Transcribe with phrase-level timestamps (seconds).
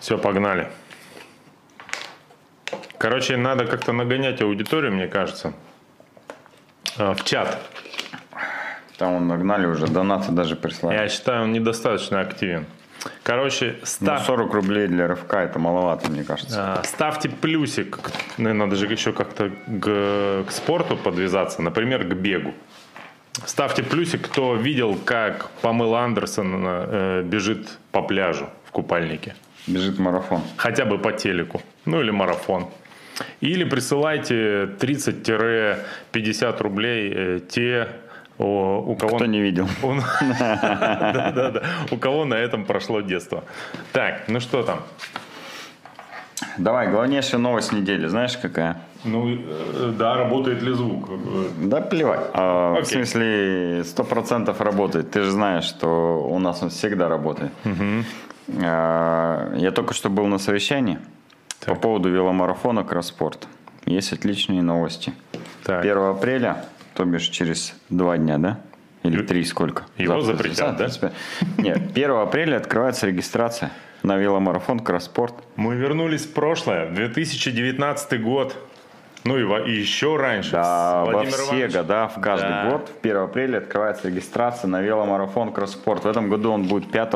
[0.00, 0.68] Все, погнали.
[2.98, 5.52] Короче, надо как-то нагонять аудиторию, мне кажется.
[6.98, 7.58] А, В чат.
[8.98, 10.96] Там он нагнали уже, донаты даже прислали.
[10.96, 12.64] Я считаю, он недостаточно активен.
[13.22, 16.78] Короче, Ну, став- 40 рублей для РФК это маловато, мне кажется.
[16.80, 17.98] а, ставьте плюсик.
[18.38, 21.60] Наверное, надо же еще как-то к, к спорту подвязаться.
[21.62, 22.54] Например, к бегу.
[23.44, 29.36] Ставьте плюсик, кто видел, как Памела Андерсон э, бежит по пляжу в купальнике.
[29.66, 30.40] Бежит марафон.
[30.56, 32.66] хотя бы по телеку, ну или марафон.
[33.40, 37.88] Или присылайте 30-50 рублей э, те,
[38.38, 39.16] у кого...
[39.16, 39.66] Кто не видел.
[41.90, 43.42] у- кого на этом прошло детство.
[43.92, 44.80] Так, ну что там?
[46.58, 48.76] Давай, главнейшая новость недели, знаешь какая?
[49.04, 51.08] Ну, э, да, работает ли звук?
[51.62, 52.20] Да плевать.
[52.34, 55.10] А, в смысле, сто процентов работает.
[55.10, 57.52] Ты же знаешь, что у нас он всегда работает.
[57.64, 58.02] А,
[58.48, 60.98] я только что был на совещании
[61.64, 63.46] по поводу веломарафона Кросспорт.
[63.86, 65.12] Есть отличные новости.
[65.64, 65.84] Так.
[65.84, 68.58] 1 апреля, то бишь через два дня, да?
[69.02, 69.84] Или три сколько?
[69.98, 70.88] Его Завтра, запретят, да?
[70.88, 71.12] завтра.
[71.58, 73.70] Нет, 1 апреля открывается регистрация
[74.02, 75.34] на веломарафон Кросспорт.
[75.56, 78.56] Мы вернулись в прошлое, в 2019 год.
[79.24, 80.52] Ну и, и еще раньше.
[80.52, 81.80] Да, с во все Ивановичем.
[81.82, 82.70] года, в каждый Да.
[82.70, 86.04] год, в 1 апреля открывается регистрация на веломарафон Кросспорт.
[86.04, 87.14] В этом году он будет 5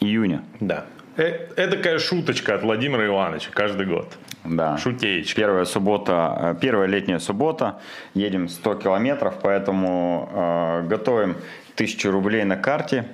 [0.00, 0.42] июня.
[0.60, 0.84] Да.
[1.16, 4.16] Э, Эдакая шуточка от Владимира Ивановича каждый год.
[4.44, 4.76] Да.
[4.78, 5.40] Шутеечка.
[5.40, 7.80] Первая суббота, э, первая летняя суббота,
[8.14, 11.36] едем 100 километров, поэтому э, готовим
[11.74, 13.06] 1000 рублей на карте,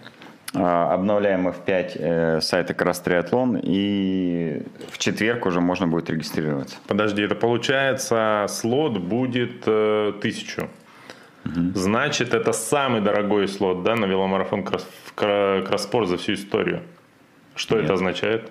[0.55, 6.77] э, обновляем F5 э, сайта Крас Триатлон, и в четверг уже можно будет регистрироваться.
[6.88, 10.12] Подожди, это получается слот будет э,
[11.44, 16.82] Значит, это самый дорогой слот, да, на веломарафон кросс, кросспорт за всю историю.
[17.54, 18.50] Что это означает?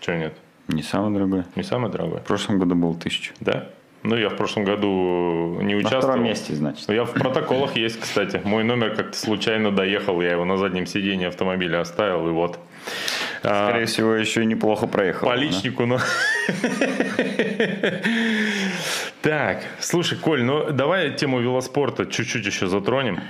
[0.00, 0.34] Что нет?
[0.68, 1.44] Не самый дорогой.
[1.56, 2.20] Не самый дорогой?
[2.20, 3.32] В прошлом году был 1000.
[3.40, 3.68] Да?
[4.02, 6.02] Ну, я в прошлом году не На участвовал.
[6.02, 6.88] втором месте, значит.
[6.88, 8.40] Ну, я в протоколах есть, кстати.
[8.44, 12.58] Мой номер как-то случайно доехал, я его на заднем сиденье автомобиля оставил, и вот.
[13.42, 15.28] А, Скорее всего, еще неплохо проехал.
[15.28, 15.40] По да?
[15.42, 15.98] личнику, но...
[19.22, 23.20] Так, слушай, Коль, ну давай тему велоспорта чуть-чуть еще затронем.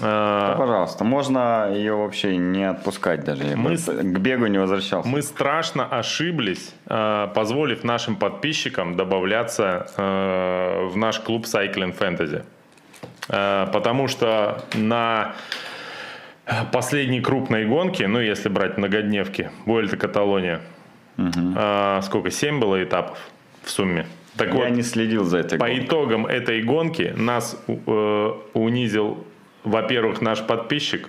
[0.00, 3.42] А, Пожалуйста, можно ее вообще не отпускать даже.
[3.42, 5.08] Я Мы с- к бегу не возвращался.
[5.08, 12.44] Мы страшно ошиблись, а, позволив нашим подписчикам добавляться а, в наш клуб Cycling Fantasy.
[13.28, 15.32] Потому что на
[16.72, 20.60] последней крупной гонке, ну если брать многодневки, Vuelta Каталония,
[21.56, 23.18] а, сколько, 7 было этапов
[23.64, 24.06] в сумме?
[24.36, 25.84] Так Я вот, не следил за этой По гонкой.
[25.84, 29.24] итогам этой гонки нас э, унизил,
[29.64, 31.08] во-первых, наш подписчик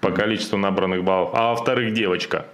[0.00, 2.46] по количеству набранных баллов, а во-вторых, девочка.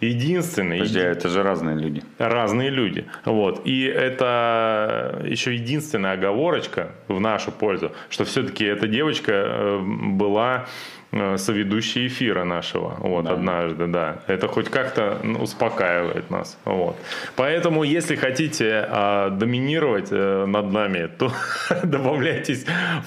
[0.00, 2.02] Единственный, Подожди, а это же разные люди.
[2.18, 3.06] разные люди.
[3.24, 3.62] Вот.
[3.64, 10.66] И это еще единственная оговорочка в нашу пользу, что все-таки эта девочка э, была
[11.14, 12.96] э, соведущей эфира нашего.
[12.98, 13.32] Вот, Да.
[13.32, 14.16] однажды, да.
[14.26, 16.58] Это хоть как-то ну, успокаивает нас.
[16.64, 16.96] Вот.
[17.36, 21.32] Поэтому, если хотите а, доминировать э, над нами, то
[21.82, 22.66] добавляйтесь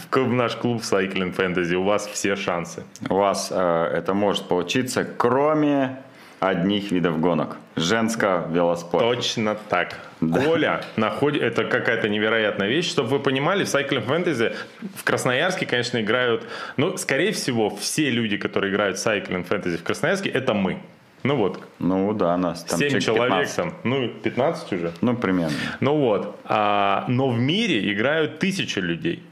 [0.09, 1.75] в, в наш клуб Cycling Fantasy.
[1.75, 2.83] У вас все шансы.
[3.09, 5.97] У вас э, это может получиться, кроме
[6.39, 7.57] одних видов гонок.
[7.75, 9.15] Женского велоспорта.
[9.15, 9.99] Точно так.
[10.19, 11.41] Коля находит...
[11.43, 12.89] Это какая-то невероятная вещь.
[12.89, 14.55] Чтобы вы понимали, в Cycling Fantasy
[14.95, 16.43] в Красноярске, конечно, играют...
[16.77, 20.79] Ну, скорее всего, все люди, которые играют в Cycling Fantasy в Красноярске, это мы.
[21.23, 23.55] Ну вот, Ну да, нас там 7 человек человек 15.
[23.55, 23.73] там.
[23.83, 24.91] Ну, 15 уже.
[25.01, 25.55] Ну, примерно.
[25.79, 26.39] Ну вот.
[26.45, 29.23] А, но в мире играют тысячи людей.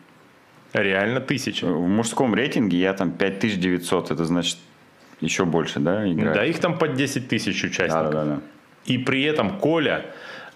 [0.73, 1.63] Реально тысячи.
[1.63, 4.57] В мужском рейтинге я там 5900, это значит
[5.21, 6.33] еще больше, да, играет?
[6.33, 8.11] Да, их там под 10 тысяч да, участников.
[8.11, 8.39] да, да.
[8.85, 10.05] И при этом Коля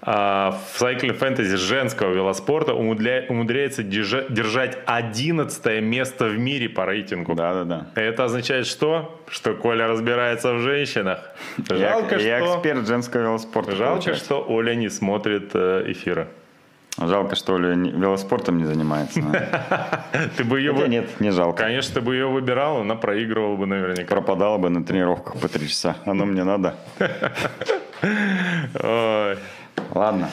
[0.02, 6.86] а, в Cycling Fantasy женского велоспорта умудря- умудряется держа- держать 11 место в мире по
[6.86, 7.36] рейтингу.
[7.36, 8.02] Да, да, да.
[8.02, 9.20] Это означает что?
[9.28, 11.32] Что Коля разбирается в женщинах.
[11.70, 12.56] Жалко, я, я что...
[12.56, 13.76] эксперт женского велоспорта.
[13.76, 14.26] Жалко, получается.
[14.26, 16.30] что Оля не смотрит э, эфира.
[17.02, 19.22] Жалко, что Оля велоспортом не занимается.
[20.38, 20.74] Ты бы ее...
[20.88, 21.64] Нет, не жалко.
[21.64, 24.10] Конечно, ты бы ее выбирал, она проигрывала бы наверняка.
[24.10, 25.96] Пропадала бы на тренировках по три часа.
[26.06, 26.76] Оно мне надо.
[29.94, 30.30] Ладно.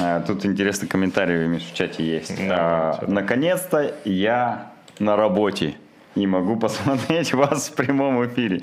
[0.00, 2.32] А, Тут интересный комментарий, Миш, в чате есть.
[2.40, 3.02] А?
[3.06, 5.74] Наконец-то я на работе
[6.14, 8.60] и могу посмотреть вас в прямом эфире.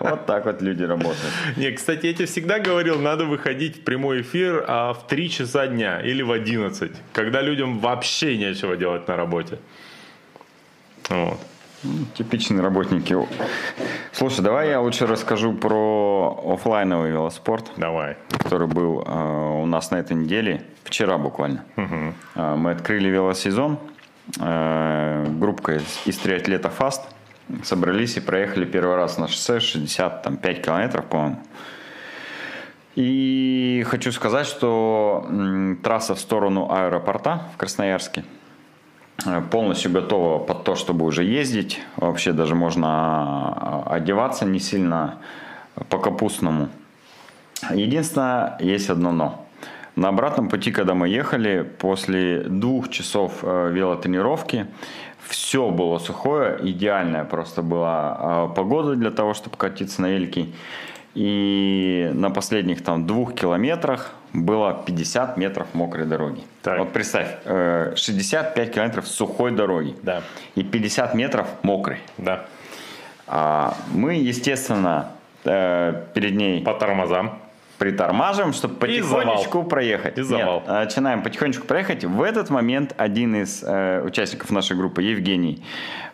[0.00, 1.32] Вот так вот люди работают.
[1.56, 5.66] Не, кстати, я тебе всегда говорил, надо выходить в прямой эфир а, в 3 часа
[5.66, 9.58] дня или в 11, когда людям вообще нечего делать на работе.
[11.08, 11.38] Вот.
[12.14, 13.16] Типичные работники.
[14.12, 17.72] Слушай, давай я лучше расскажу про офлайновый велоспорт.
[17.78, 18.18] Давай.
[18.28, 21.64] Который был э, у нас на этой неделе, вчера буквально.
[21.76, 22.44] Угу.
[22.56, 23.78] Мы открыли велосезон.
[24.38, 27.02] Э, группа из, из триатлета Fast.
[27.64, 31.40] Собрались и проехали первый раз на шоссе 65 километров, по-моему.
[32.94, 35.28] И хочу сказать, что
[35.82, 38.24] трасса в сторону аэропорта в Красноярске
[39.26, 41.80] э, полностью готова под то, чтобы уже ездить.
[41.96, 45.18] Вообще даже можно а, одеваться не сильно
[45.88, 46.68] по-капустному.
[47.72, 49.46] Единственное, есть одно но.
[50.00, 54.66] На обратном пути, когда мы ехали, после двух часов э, велотренировки,
[55.28, 60.46] все было сухое, идеальная просто была а, погода для того, чтобы катиться на велике.
[61.14, 66.40] И на последних там двух километрах было 50 метров мокрой дороги.
[66.62, 66.78] Так.
[66.78, 69.94] Вот представь, 65 э, километров сухой дороги.
[70.02, 70.22] Да.
[70.54, 71.98] И 50 метров мокрой.
[72.16, 72.46] Да.
[73.26, 75.10] А мы, естественно,
[75.44, 76.62] э, перед ней...
[76.62, 77.38] По тормозам.
[77.80, 80.18] Притормаживаем, чтобы потихонечку проехать.
[80.18, 80.60] И завал.
[80.60, 82.04] Нет, начинаем потихонечку проехать.
[82.04, 85.64] В этот момент один из э, участников нашей группы, Евгений,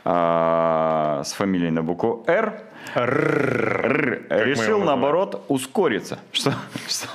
[0.05, 2.63] э, с фамилией на букву «Р»,
[2.95, 6.21] решил, наоборот, ускориться.
[6.33, 6.55] Что,
[6.87, 7.09] что,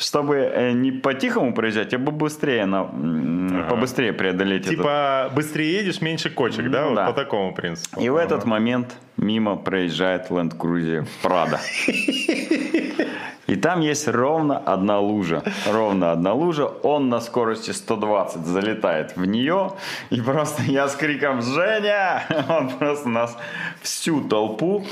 [0.00, 3.68] чтобы э, не по-тихому проезжать, а быстрее, на, ага.
[3.70, 5.36] побыстрее преодолеть Типа этот...
[5.36, 6.86] быстрее едешь, меньше кочек, да?
[6.86, 8.00] Ну, вот по такому принципу.
[8.00, 8.14] И ага.
[8.14, 11.58] в этот момент мимо проезжает Land Cruiser Prado.
[13.46, 15.42] И там есть ровно одна лужа.
[15.70, 16.66] Ровно одна лужа.
[16.66, 19.72] Он на скорости 120 залетает в нее.
[20.10, 23.36] И просто я с криком «Женя!» Он просто нас
[23.82, 24.84] всю толпу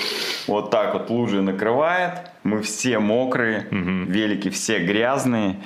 [0.47, 2.31] вот так вот лужей накрывает.
[2.43, 4.11] Мы все мокрые, угу.
[4.11, 5.57] велики все грязные.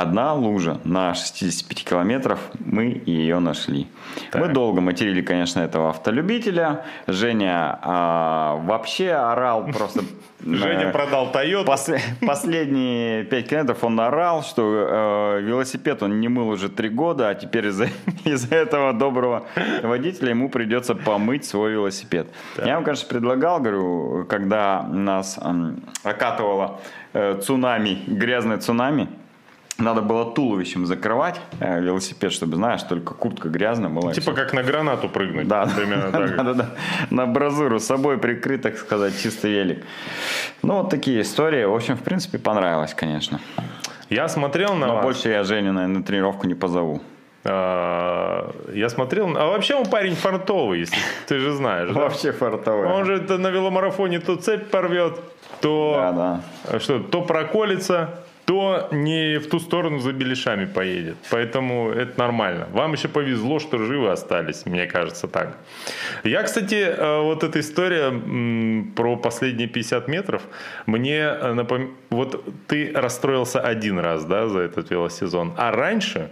[0.00, 3.86] Одна лужа на 65 километров, мы ее нашли.
[4.30, 4.40] Так.
[4.40, 6.86] Мы долго материли, конечно, этого автолюбителя.
[7.06, 10.00] Женя а, вообще орал просто
[10.42, 11.66] Женя э, продал Toyota.
[11.66, 11.90] Пос,
[12.26, 17.34] последние 5 километров он орал, что э, велосипед он не мыл уже 3 года, а
[17.34, 17.88] теперь из-за
[18.24, 19.44] из этого доброго
[19.82, 22.26] водителя ему придется помыть свой велосипед.
[22.56, 22.66] Да.
[22.66, 25.72] Я вам, конечно, предлагал, говорю, когда нас э,
[26.04, 26.80] окатывало
[27.12, 29.08] э, цунами, грязное цунами,
[29.80, 34.12] надо было туловищем закрывать э, велосипед, чтобы, знаешь, только куртка грязная была.
[34.12, 35.48] Типа как на гранату прыгнуть.
[35.48, 36.36] Да, примерно так.
[36.36, 36.70] Да, да, да.
[37.10, 39.84] На бразуру с собой прикрыть, так сказать, чистый велик.
[40.62, 41.64] Ну, вот такие истории.
[41.64, 43.40] В общем, в принципе, понравилось, конечно.
[44.08, 45.04] Я смотрел на Но вас.
[45.04, 47.00] больше я Женю, наверное, на тренировку не позову.
[47.44, 51.90] А, я смотрел, а вообще он парень фартовый, если ты же знаешь.
[51.90, 52.86] Вообще фартовый.
[52.88, 55.18] Он же на веломарафоне то цепь порвет,
[55.60, 56.40] то
[56.80, 61.16] что, то проколется, то не в ту сторону за беляшами поедет.
[61.30, 62.66] Поэтому это нормально.
[62.72, 65.56] Вам еще повезло, что живы остались, мне кажется так.
[66.24, 68.10] Я, кстати, э, вот эта история
[68.96, 70.42] про последние 50 метров,
[70.86, 71.96] мне э, напом...
[72.10, 75.52] Вот ты расстроился один раз, да, за этот велосезон.
[75.56, 76.30] А раньше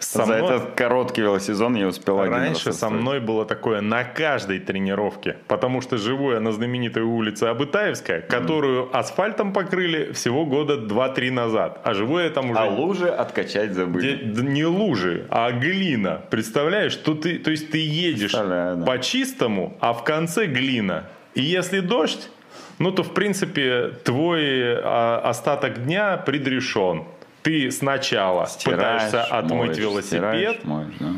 [0.00, 4.58] со За этот короткий велосезон я успел один Раньше со мной было такое на каждой
[4.58, 8.90] тренировке, потому что живу я на знаменитой улице Абытаевская, которую mm.
[8.92, 11.59] асфальтом покрыли всего года 2-3 назад.
[11.84, 12.60] А живу я там уже...
[12.60, 14.16] А лужи откачать забыли.
[14.16, 16.22] Где, не лужи, а глина.
[16.30, 18.82] Представляешь, что ты, то есть ты едешь да.
[18.86, 21.04] по чистому, а в конце глина.
[21.34, 22.30] И если дождь,
[22.78, 27.04] ну то в принципе твой а, остаток дня предрешен
[27.42, 31.12] ты сначала стираешь, пытаешься отмыть моешь, велосипед, стираешь, моешь, да.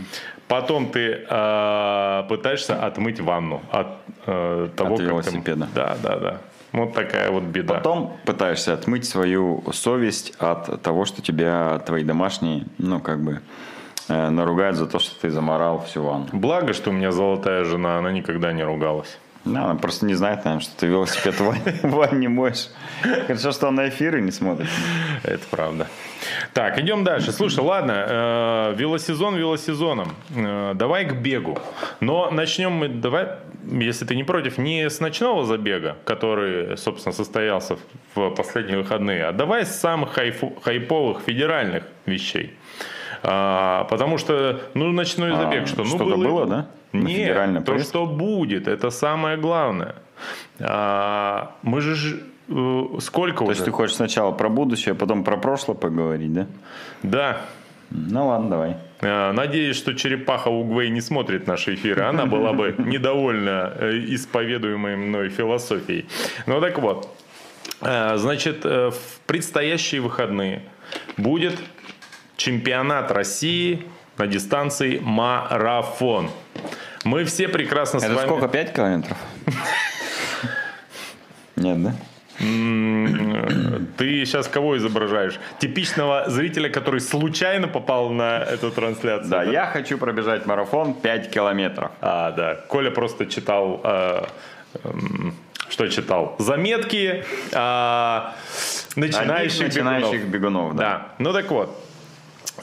[0.49, 3.89] потом ты э, пытаешься отмыть ванну от
[4.27, 5.67] э, того, от как велосипеда.
[5.67, 5.75] Ты...
[5.75, 6.39] Да, да, да.
[6.73, 7.75] Вот такая вот беда.
[7.75, 13.43] Потом пытаешься отмыть свою совесть от того, что тебя твои домашние, ну, как бы,
[14.09, 16.29] э, наругают за то, что ты заморал всю ванну.
[16.33, 19.19] Благо, что у меня золотая жена, она никогда не ругалась.
[19.45, 22.69] Да, она просто не знает, наверное, что ты велосипед в ванне не моешь.
[23.27, 24.69] Хорошо, что она эфиры не смотрит.
[25.25, 25.89] Это правда.
[26.53, 27.33] Так, идем дальше.
[27.33, 30.15] Слушай, ладно, э, велосезон велосезоном.
[30.37, 31.59] Э, давай к бегу.
[31.99, 33.29] Но начнем мы, давай,
[33.65, 37.77] если ты не против, не с ночного забега, который, собственно, состоялся
[38.15, 42.57] в последние выходные, а давай с самых хайфу, хайповых федеральных вещей.
[43.23, 45.85] А, потому что, ну, ночной забег, а, что?
[45.85, 46.67] Ну, что-то было, было, да?
[46.93, 49.95] Нет, то, что будет, это самое главное.
[50.61, 53.53] А, мы же э, сколько То уже?
[53.53, 56.47] есть ты хочешь сначала про будущее, а потом про прошлое поговорить, да?
[57.03, 57.41] Да.
[57.91, 58.77] Ну ладно, давай.
[59.01, 62.03] А, надеюсь, что черепаха Угвей не смотрит наши эфиры.
[62.03, 66.07] Она была бы недовольна э, исповедуемой мной философией.
[66.47, 67.09] Ну так вот.
[67.81, 70.63] А, значит, э, в предстоящие выходные
[71.17, 71.55] будет
[72.37, 73.85] чемпионат России
[74.19, 76.31] на дистанции марафон.
[77.05, 78.27] Мы все прекрасно Это с вами...
[78.27, 79.17] сколько, 5 километров?
[81.57, 81.95] Нет, да?
[83.99, 85.39] Ты сейчас кого изображаешь?
[85.59, 89.31] Типичного зрителя, который случайно попал на эту трансляцию?
[89.31, 89.51] Да, да?
[89.51, 91.93] я хочу пробежать марафон 5 километров.
[92.01, 92.55] А, да.
[92.69, 93.81] Коля просто читал...
[93.85, 94.25] Э,
[94.83, 94.91] э,
[95.69, 96.35] что читал?
[96.39, 98.21] Заметки э,
[98.97, 100.73] начинающих, начинающих бегунов.
[100.73, 100.83] бегунов да.
[100.83, 101.09] да.
[101.19, 101.82] Ну так вот.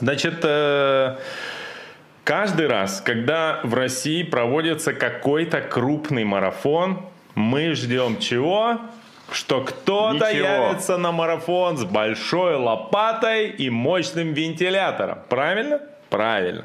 [0.00, 1.16] Значит, э,
[2.24, 8.80] каждый раз, когда в России проводится какой-то крупный марафон, мы ждем чего?
[9.32, 15.18] что кто-то явится на марафон с большой лопатой и мощным вентилятором.
[15.28, 15.80] Правильно?
[16.10, 16.64] Правильно.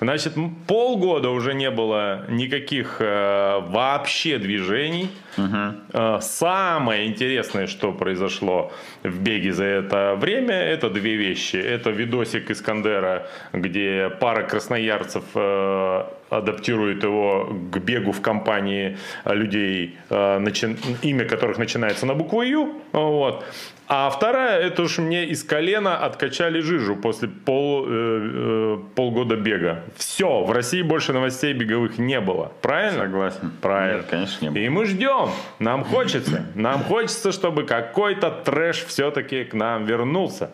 [0.00, 0.34] Значит,
[0.66, 5.10] полгода уже не было никаких э, вообще движений.
[5.36, 6.20] Угу.
[6.22, 8.72] Самое интересное, что произошло
[9.02, 11.56] в беге за это время, это две вещи.
[11.56, 20.38] Это видосик Искандера, где пара красноярцев э, адаптирует его к бегу в компании людей, э,
[20.38, 20.76] начи...
[21.02, 22.80] имя которых начинается на букву Ю.
[22.92, 23.44] Вот.
[23.88, 29.84] А вторая, это уж мне из колена откачали жижу после пол, э, э, полгода бега.
[29.96, 32.50] Все, в России больше новостей беговых не было.
[32.62, 33.04] Правильно?
[33.04, 33.52] Согласен.
[33.62, 33.98] Правильно.
[33.98, 34.58] Нет, конечно, не было.
[34.58, 35.30] И мы ждем.
[35.60, 36.44] Нам хочется.
[36.56, 40.50] Нам хочется, чтобы какой-то трэш все-таки к нам вернулся.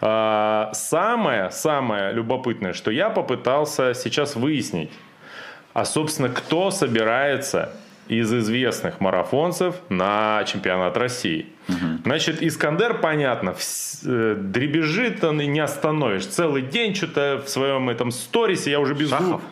[0.00, 4.90] А, самое, самое любопытное, что я попытался сейчас выяснить,
[5.72, 7.72] а, собственно, кто собирается
[8.08, 11.46] из известных марафонцев на чемпионат России.
[11.68, 12.02] Угу.
[12.04, 13.54] Значит, Искандер, понятно,
[14.04, 16.26] э, дребезжит он и не остановишь.
[16.26, 19.42] Целый день что-то в своем этом сторисе, я уже без Шахов?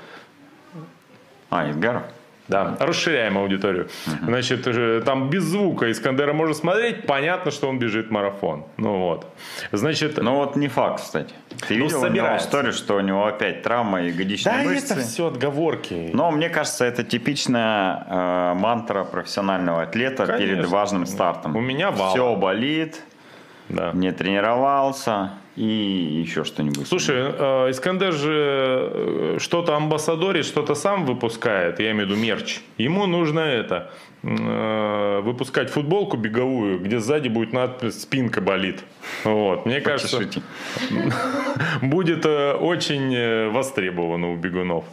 [1.51, 2.05] А, Изгаров?
[2.47, 3.89] Да, расширяем аудиторию.
[4.07, 4.25] Uh-huh.
[4.27, 8.65] Значит, там без звука Искандера можно смотреть, понятно, что он бежит марафон.
[8.77, 9.27] Ну вот.
[9.73, 10.19] Значит...
[10.19, 11.33] Ну вот не факт, кстати.
[11.67, 12.09] Ты ну, видел собирается.
[12.09, 14.89] у него историю, что у него опять травма и ягодичные да, мышцы?
[14.89, 16.11] Да, это все отговорки.
[16.13, 20.57] Но мне кажется, это типичная э, мантра профессионального атлета Конечно.
[20.57, 21.57] перед важным стартом.
[21.57, 22.11] У меня вал.
[22.11, 23.01] Все болит,
[23.71, 23.93] да.
[23.95, 26.89] не тренировался и еще что-нибудь.
[26.89, 32.61] Слушай, э, Искандер же э, что-то амбассадорит, что-то сам выпускает, я имею в виду мерч.
[32.77, 33.93] Ему нужно это,
[34.25, 38.83] э, выпускать футболку беговую, где сзади будет надпись «Спинка болит».
[39.23, 39.65] Вот.
[39.65, 40.21] Мне кажется,
[41.83, 44.85] будет очень востребовано у бегунов.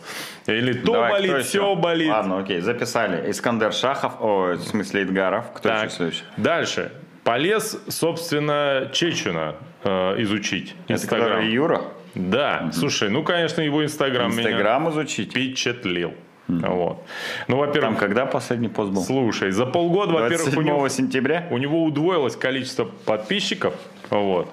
[0.46, 2.10] Или то Давай, болит, все болит.
[2.10, 3.32] Ладно, окей, записали.
[3.32, 5.52] Искандер Шахов, о, в смысле Идгаров.
[5.54, 6.24] Кто так, еще следующий?
[6.38, 6.92] Дальше.
[7.24, 10.76] Полез, собственно, Чечуна э, изучить.
[10.88, 11.48] Инстаграм.
[11.48, 11.82] Юра?
[12.16, 12.64] Да.
[12.66, 12.74] Угу.
[12.74, 15.32] Слушай, ну, конечно, его Инстаграм Инстаграм изучить?
[15.32, 16.14] впечатлил.
[16.48, 17.06] Вот.
[17.48, 19.04] Ну, во-первых, Там когда последний пост был?
[19.04, 21.48] Слушай, за полгода, во-первых, у него, сентября?
[21.50, 23.74] у него удвоилось количество подписчиков.
[24.10, 24.50] Вот.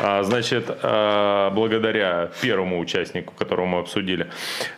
[0.00, 4.28] А, значит, а, благодаря первому участнику, которого мы обсудили,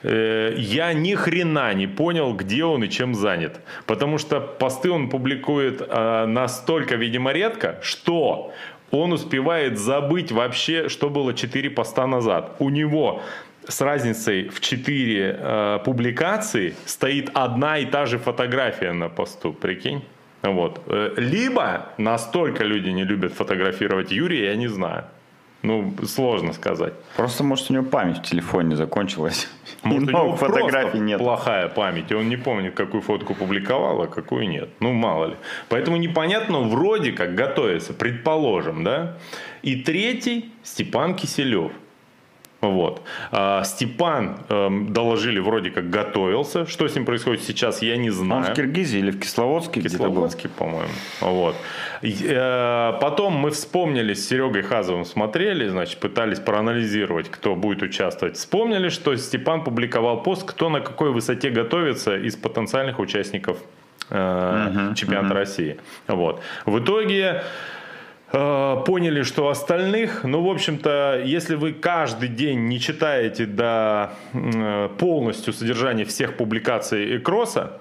[0.02, 3.60] э, я ни хрена не понял, где он и чем занят.
[3.86, 8.52] Потому что посты он публикует а, настолько, видимо, редко, что
[8.90, 12.56] он успевает забыть вообще, что было 4 поста назад.
[12.58, 13.22] У него
[13.68, 20.02] с разницей в 4 э, публикации стоит одна и та же фотография на посту, прикинь?
[20.42, 20.80] Вот.
[20.86, 25.04] Э, либо настолько люди не любят фотографировать Юрия, я не знаю.
[25.62, 26.94] Ну, сложно сказать.
[27.16, 29.46] Просто, может, у него память в телефоне закончилась.
[29.82, 31.18] Может, у него фотографий нет.
[31.18, 34.70] плохая память, и он не помнит, какую фотку публиковал, а какую нет.
[34.80, 35.36] Ну, мало ли.
[35.68, 39.18] Поэтому непонятно, вроде как готовится, предположим, да.
[39.62, 41.72] И третий Степан Киселев.
[42.60, 43.02] Вот.
[43.32, 46.66] А Степан эм, доложили, вроде как готовился.
[46.66, 48.48] Что с ним происходит сейчас, я не знаю.
[48.48, 49.80] Он в Киргизии или в Кисловодске?
[49.80, 50.92] Кисловодске, по-моему.
[51.20, 51.56] Вот.
[52.02, 58.36] Э, потом мы вспомнили с Серегой Хазовым, смотрели, значит, пытались проанализировать, кто будет участвовать.
[58.36, 63.56] Вспомнили, что Степан публиковал пост, кто на какой высоте готовится из потенциальных участников
[64.10, 65.38] э, угу, чемпионата угу.
[65.38, 65.78] России.
[66.08, 66.42] Вот.
[66.66, 67.42] В итоге
[68.30, 75.52] поняли, что остальных, ну, в общем-то, если вы каждый день не читаете до э, полностью
[75.52, 77.80] содержания всех публикаций Экроса,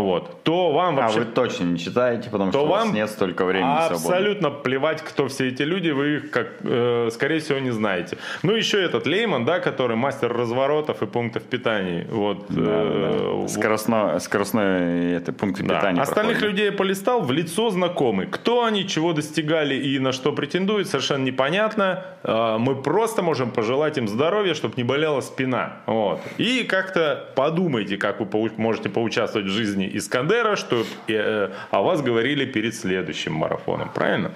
[0.00, 1.18] вот, то вам вообще...
[1.18, 4.48] А вы точно не читаете, потому то что вам у вас нет столько времени Абсолютно
[4.48, 4.62] свободно.
[4.62, 8.16] плевать, кто все эти люди, вы их, как, э, скорее всего, не знаете.
[8.42, 12.06] Ну, еще этот Лейман, да, который мастер разворотов и пунктов питания.
[12.10, 13.48] Вот, да, э, да.
[13.48, 15.76] Скоростной, скоростной это, пункты да.
[15.76, 16.00] питания.
[16.00, 16.52] Остальных проходит.
[16.52, 18.26] людей я полистал, в лицо знакомы.
[18.26, 22.04] Кто они, чего достигали и на что претендуют, совершенно непонятно.
[22.22, 25.82] Э, мы просто можем пожелать им здоровья, чтобы не болела спина.
[25.86, 26.20] Вот.
[26.38, 32.02] И как-то подумайте, как вы можете поучаствовать в жизни жизни Искандера, что э, о вас
[32.02, 34.30] говорили перед следующим марафоном, правильно?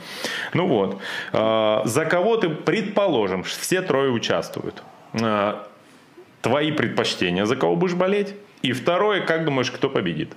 [0.55, 1.01] Ну вот,
[1.33, 4.83] э, за кого ты, предположим, все трое участвуют.
[5.13, 5.55] Э,
[6.43, 8.35] твои предпочтения, за кого будешь болеть?
[8.63, 10.33] И второе, как думаешь, кто победит?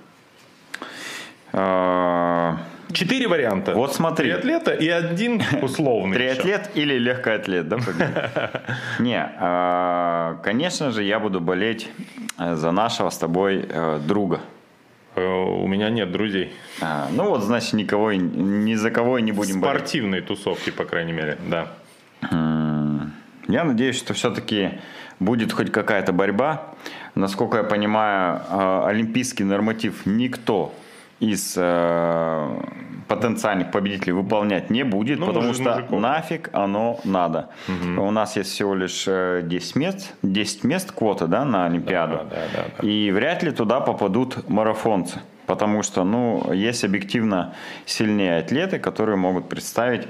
[2.92, 3.74] Четыре варианта.
[3.74, 4.28] Вот смотри.
[4.28, 6.16] Триатлета и один условный.
[6.16, 7.78] Триатлет или легкоатлет, да?
[8.98, 11.88] Не, а, конечно же, я буду болеть
[12.38, 14.40] э, за нашего с тобой э, друга.
[15.16, 16.52] Э, у меня нет друзей.
[16.80, 19.78] А, ну вот, значит, никого, ни за кого и не будем болеть.
[19.78, 21.72] Спортивные тусовки, по крайней мере, да.
[23.48, 24.72] Я надеюсь, что все-таки
[25.18, 26.74] будет хоть какая-то борьба.
[27.14, 28.40] Насколько я понимаю,
[28.86, 30.72] олимпийский норматив никто
[31.18, 32.60] из э,
[33.10, 36.00] потенциальных победителей выполнять не будет, ну, потому что мужиков.
[36.00, 37.48] нафиг оно надо.
[37.66, 38.02] Угу.
[38.06, 42.22] У нас есть всего лишь 10 э, мест, 10 мест квота да, на Олимпиаду, да,
[42.24, 42.88] да, да, да.
[42.88, 47.52] и вряд ли туда попадут марафонцы, потому что ну, есть объективно
[47.84, 50.06] сильнее атлеты, которые могут представить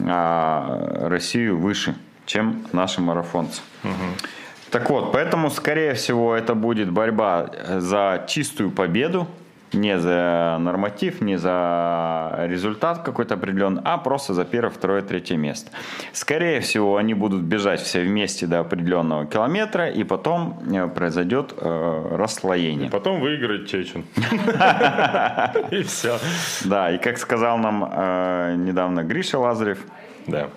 [0.00, 3.60] а, Россию выше, чем наши марафонцы.
[3.84, 4.70] Угу.
[4.70, 9.28] Так вот, поэтому, скорее всего, это будет борьба за чистую победу,
[9.72, 15.70] не за норматив, не за результат какой-то определенный, а просто за первое, второе, третье место.
[16.12, 22.16] Скорее всего, они будут бежать все вместе до определенного километра, и потом э, произойдет э,
[22.16, 22.88] расслоение.
[22.88, 24.04] И потом выиграет Чечин.
[25.70, 26.18] И все.
[26.64, 29.78] Да, и как сказал нам э, недавно Гриша Лазарев,
[30.26, 30.48] да.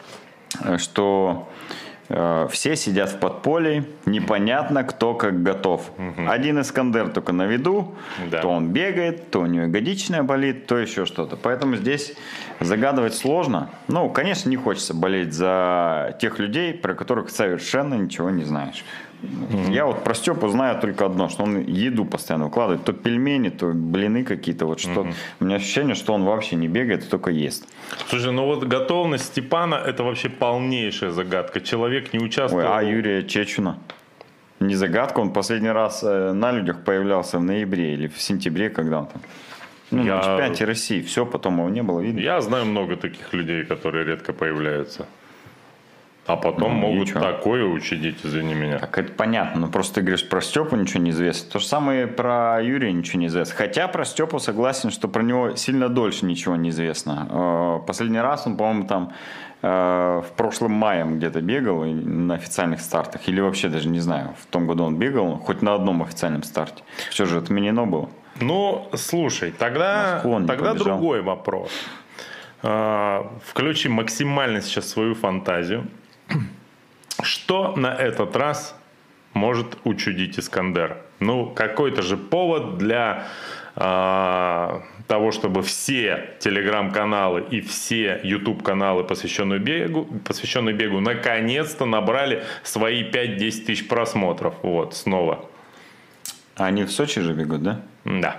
[0.77, 1.50] что Э,
[2.49, 5.89] все сидят в подполье, непонятно, кто как готов.
[5.97, 6.29] Угу.
[6.29, 7.95] Один Искандер только на виду,
[8.29, 8.41] да.
[8.41, 11.37] то он бегает, то у него ягодичная болит, то еще что-то.
[11.37, 12.13] Поэтому здесь
[12.59, 13.69] загадывать сложно.
[13.87, 18.83] Ну, конечно, не хочется болеть за тех людей, про которых совершенно ничего не знаешь.
[19.21, 19.73] Mm-hmm.
[19.73, 22.83] Я вот про Степу знаю только одно, что он еду постоянно выкладывает.
[22.83, 24.65] То пельмени, то блины какие-то.
[24.65, 25.13] Вот что mm-hmm.
[25.39, 27.67] У меня ощущение, что он вообще не бегает, только ест.
[28.07, 31.61] Слушай, ну вот готовность Степана это вообще полнейшая загадка.
[31.61, 32.65] Человек не участвовал.
[32.65, 33.77] Ой, а Юрия Чечуна?
[34.59, 38.99] Не загадка, он последний раз э, на людях появлялся в ноябре или в сентябре, когда
[38.99, 39.21] он там.
[39.91, 40.15] Ну, я...
[40.17, 41.01] на чемпионате России.
[41.01, 42.19] Все, потом его не было видно.
[42.19, 45.05] Я знаю много таких людей, которые редко появляются.
[46.31, 48.79] А потом ну, могут такое учудить, извини меня.
[48.79, 51.51] Так это понятно, но просто ты говоришь про Степу ничего не известно.
[51.51, 53.53] То же самое про Юрия ничего не известно.
[53.53, 57.27] Хотя про Степу согласен, что про него сильно дольше ничего не известно.
[57.29, 59.11] Э, последний раз он, по-моему, там
[59.61, 63.27] э, в прошлом мае где-то бегал на официальных стартах.
[63.27, 66.81] Или вообще даже не знаю, в том году он бегал хоть на одном официальном старте.
[67.09, 68.09] Все же отменено было.
[68.39, 71.71] Ну, слушай, тогда, тогда другой вопрос.
[72.63, 75.87] Э, включи максимально сейчас свою фантазию.
[77.23, 78.75] Что на этот раз
[79.33, 80.97] может учудить Искандер?
[81.19, 83.27] Ну, какой-то же повод для
[83.75, 93.03] э, того, чтобы все телеграм-каналы и все YouTube-каналы, посвященные бегу, посвященные бегу, наконец-то набрали свои
[93.03, 94.55] 5-10 тысяч просмотров.
[94.63, 95.45] Вот, снова.
[96.55, 97.81] А они в Сочи же бегут, да?
[98.03, 98.37] Да.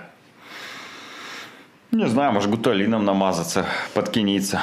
[1.91, 4.61] Не знаю, может гуталином намазаться, под кенийца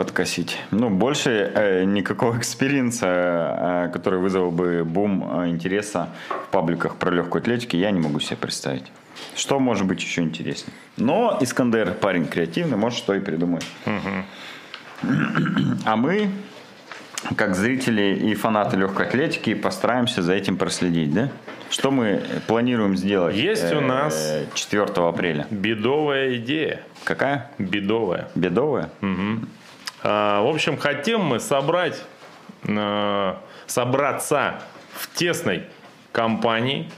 [0.00, 0.56] подкосить.
[0.70, 6.96] Ну, больше э, никакого experience а, э, который вызвал бы бум э, интереса в пабликах
[6.96, 8.84] про легкую атлетику, я не могу себе представить.
[9.36, 10.72] Что может быть еще интереснее?
[10.96, 13.66] Но Искандер парень креативный, может что и придумает.
[15.84, 16.30] А мы,
[17.36, 21.28] как зрители и фанаты легкой атлетики, постараемся за этим проследить, да?
[21.68, 23.36] Что мы планируем сделать?
[23.36, 25.46] Есть у нас 4 апреля.
[25.50, 26.80] Бедовая идея.
[27.04, 27.50] Какая?
[27.58, 28.30] Бедовая.
[28.34, 28.88] Бедовая?
[29.02, 29.46] Угу.
[30.02, 32.00] А, в общем, хотим мы собрать,
[32.68, 34.60] а, собраться
[34.92, 35.64] в тесной
[36.12, 36.90] компании,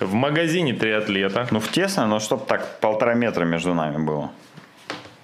[0.00, 1.46] в магазине триатлета.
[1.50, 4.30] Ну, в тесно, но чтобы так полтора метра между нами было.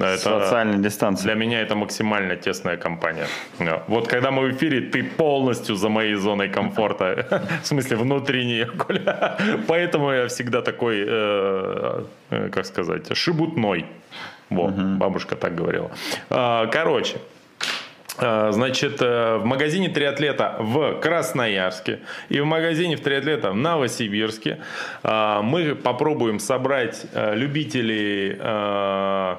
[0.01, 1.25] Да, это, Социальная дистанция.
[1.25, 3.27] Для меня это максимально тесная компания.
[3.59, 3.83] Да.
[3.87, 7.49] Вот когда мы в эфире, ты полностью за моей зоной комфорта.
[7.63, 8.67] В смысле, внутренней.
[9.69, 13.85] Поэтому я всегда такой, э, э, как сказать, шибутной.
[14.51, 14.81] Во, угу.
[14.97, 15.91] бабушка так говорила.
[16.29, 17.19] А, короче,
[18.19, 24.59] а, Значит, э, в магазине триатлета в Красноярске и в магазине в триатлета в Новосибирске
[25.03, 29.37] а, мы попробуем собрать э, любителей э,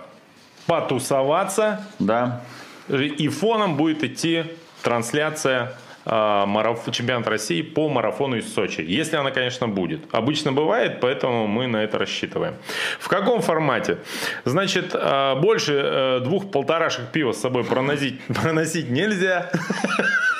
[0.66, 1.86] потусоваться.
[2.00, 2.42] Да.
[2.90, 4.46] И фоном будет идти
[4.82, 5.74] трансляция
[6.06, 6.90] мараф...
[6.92, 8.82] чемпионат России по марафону из Сочи.
[8.82, 10.02] Если она, конечно, будет.
[10.12, 12.56] Обычно бывает, поэтому мы на это рассчитываем.
[13.00, 13.98] В каком формате?
[14.46, 19.52] Значит, а, больше э, двух полторашек пива с собой проносить, проносить нельзя.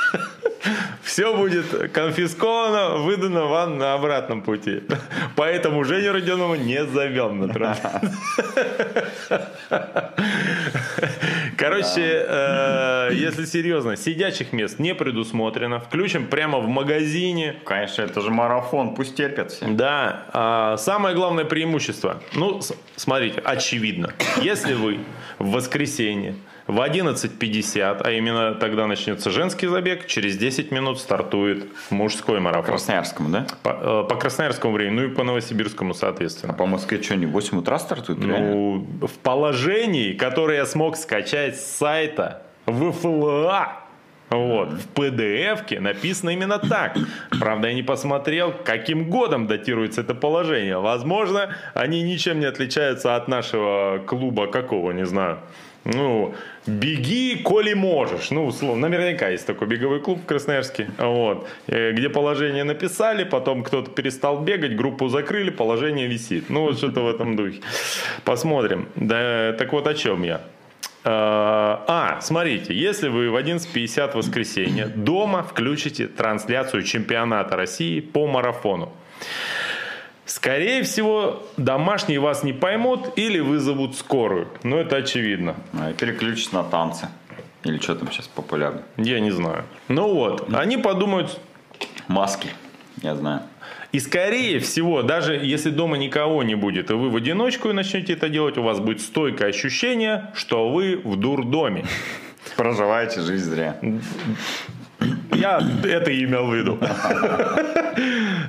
[1.12, 4.82] Все будет конфисковано, выдано вам на обратном пути.
[5.36, 7.76] Поэтому Женю Родионову не зовем на
[11.58, 15.82] Короче, э, если серьезно, сидячих мест не предусмотрено.
[15.82, 17.58] Включим прямо в магазине.
[17.66, 19.68] Конечно, это же марафон, пусть терпят все.
[19.68, 22.22] Да, а, самое главное преимущество.
[22.36, 22.62] Ну,
[22.96, 24.14] смотрите, очевидно.
[24.42, 25.00] Если вы
[25.40, 26.36] в воскресенье
[26.72, 32.66] в 11.50, а именно тогда начнется женский забег, через 10 минут стартует мужской марафон.
[32.66, 33.46] Красноярскому, да?
[33.62, 36.54] По, э, по красноярскому времени, ну и по новосибирскому, А соответственно.
[36.54, 38.24] по Москве что, не в 8 утра стартует?
[38.24, 38.56] реально?
[38.56, 43.74] Ну, в положении, которое я смог скачать с сайта ВФЛА,
[44.30, 46.96] вот, в PDF-ке написано именно так.
[47.38, 50.80] Правда, я не посмотрел, каким годом датируется это положение.
[50.80, 55.40] Возможно, они ничем не отличаются от нашего клуба какого, не знаю.
[55.84, 56.34] Ну,
[56.68, 58.32] беги, коли можешь.
[58.32, 63.64] Ну, условно, наверняка есть такой беговой клуб в Красноярске, вот, э, где положение написали, потом
[63.64, 66.50] кто-то перестал бегать, группу закрыли, положение висит.
[66.50, 67.62] Ну, вот что-то в этом духе.
[68.24, 68.88] Посмотрим.
[68.96, 70.42] Да, так вот о чем я.
[71.04, 78.94] А, а, смотрите, если вы в 11.50 воскресенье дома включите трансляцию чемпионата России по марафону,
[80.32, 84.48] скорее всего, домашние вас не поймут или вызовут скорую.
[84.64, 85.56] Ну, это очевидно.
[85.74, 87.10] А, и переключись на танцы.
[87.64, 88.82] Или что там сейчас популярно?
[88.98, 89.66] Я не знаю.
[89.88, 91.40] Ну вот, они подумают,
[92.08, 92.50] Маски,
[93.02, 93.42] я знаю.
[93.92, 98.30] и скорее всего, даже если дома никого не будет, и вы в одиночку начнете это
[98.30, 101.86] делать, у вас будет стойкое ощущение, что вы в дурдоме.
[102.58, 103.78] Проживаете жизнь зря.
[105.34, 106.80] Я это имел в виду.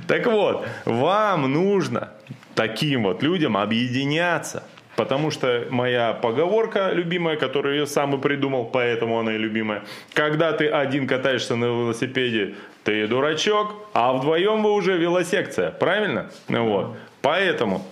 [0.08, 2.10] Так вот, вам нужно
[2.54, 4.64] таким вот людям объединяться.
[4.96, 9.84] Потому что моя поговорка любимая, которую я сам и придумал, поэтому она и любимая.
[10.12, 15.70] Когда ты один катаешься на велосипеде, ты дурачок, а вдвоем вы уже велосекция.
[15.70, 16.30] Правильно?
[16.48, 16.96] Вот.
[17.22, 17.86] Поэтому,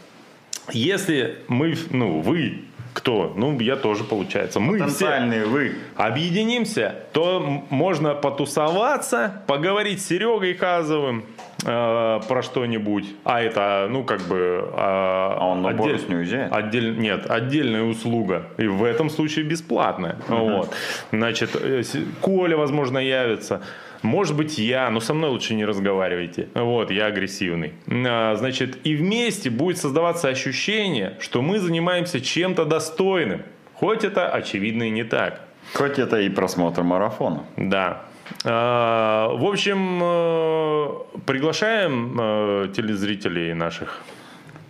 [0.72, 3.32] если мы, ну, вы, кто?
[3.36, 4.60] Ну, я тоже, получается.
[4.60, 5.74] Мы все Потенциальные вы.
[5.96, 11.24] объединимся, то можно потусоваться, поговорить с Серегой Хазовым
[11.64, 13.06] э, про что-нибудь.
[13.24, 14.68] А это, ну, как бы...
[14.74, 16.52] А он на Борус не уезжает?
[16.52, 18.44] отдель- нет, отдельная услуга.
[18.58, 20.16] И в этом случае бесплатная.
[20.28, 20.70] Вот.
[21.12, 21.82] Значит, э,
[22.20, 23.62] Коля, возможно, явится.
[24.02, 26.48] Может быть, я, но со мной лучше не разговаривайте.
[26.54, 27.74] Вот, я агрессивный.
[27.88, 33.42] А, Значит, и вместе будет создаваться ощущение, что мы занимаемся чем-то достойным.
[33.74, 35.40] Хоть это, очевидно, и не так.
[35.74, 37.44] Хоть это и просмотр марафона.
[37.56, 38.02] Да.
[38.44, 40.88] А, В общем, э,
[41.26, 44.00] приглашаем э, телезрителей наших.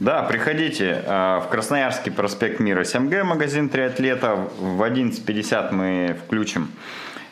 [0.00, 4.34] Да, приходите э, в Красноярский проспект Мира 7Г, магазин триатлета.
[4.58, 6.70] В 11.50 мы включим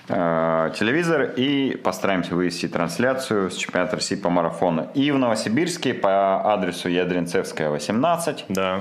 [0.09, 4.89] э, телевизор и постараемся вывести трансляцию с чемпионата России по марафону.
[4.95, 8.47] И в Новосибирске по адресу Ядринцевская, 18.
[8.49, 8.81] Да.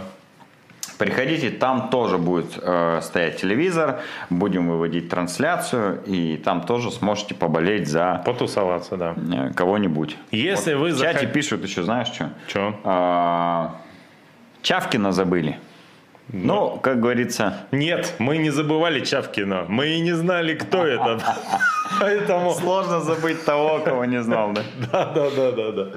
[0.98, 4.00] Приходите, там тоже будет э, стоять телевизор,
[4.32, 9.14] будем выводить трансляцию, и там тоже сможете поболеть за Потусоваться, да.
[9.16, 10.18] э, кого-нибудь.
[10.32, 12.30] Если вы В чате захот- пишут еще, знаешь что?
[12.48, 12.74] Чё?
[12.84, 13.76] А,
[14.64, 15.60] Чавкина забыли.
[16.34, 19.66] Ну, как говорится, Нет, мы не забывали Чавкина.
[19.70, 21.20] Мы и не знали, кто это.
[22.00, 22.54] Поэтому...
[22.54, 24.64] сложно забыть того, кого не знал, да?
[24.92, 25.88] Да, да, да, да, да.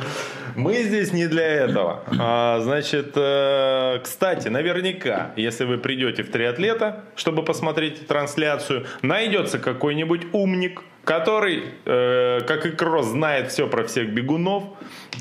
[0.56, 2.04] Мы здесь не для этого.
[2.18, 10.26] А, значит, э, кстати, наверняка, если вы придете в триатлета, чтобы посмотреть трансляцию, найдется какой-нибудь
[10.32, 14.64] умник, который, э, как и Кросс, знает все про всех бегунов.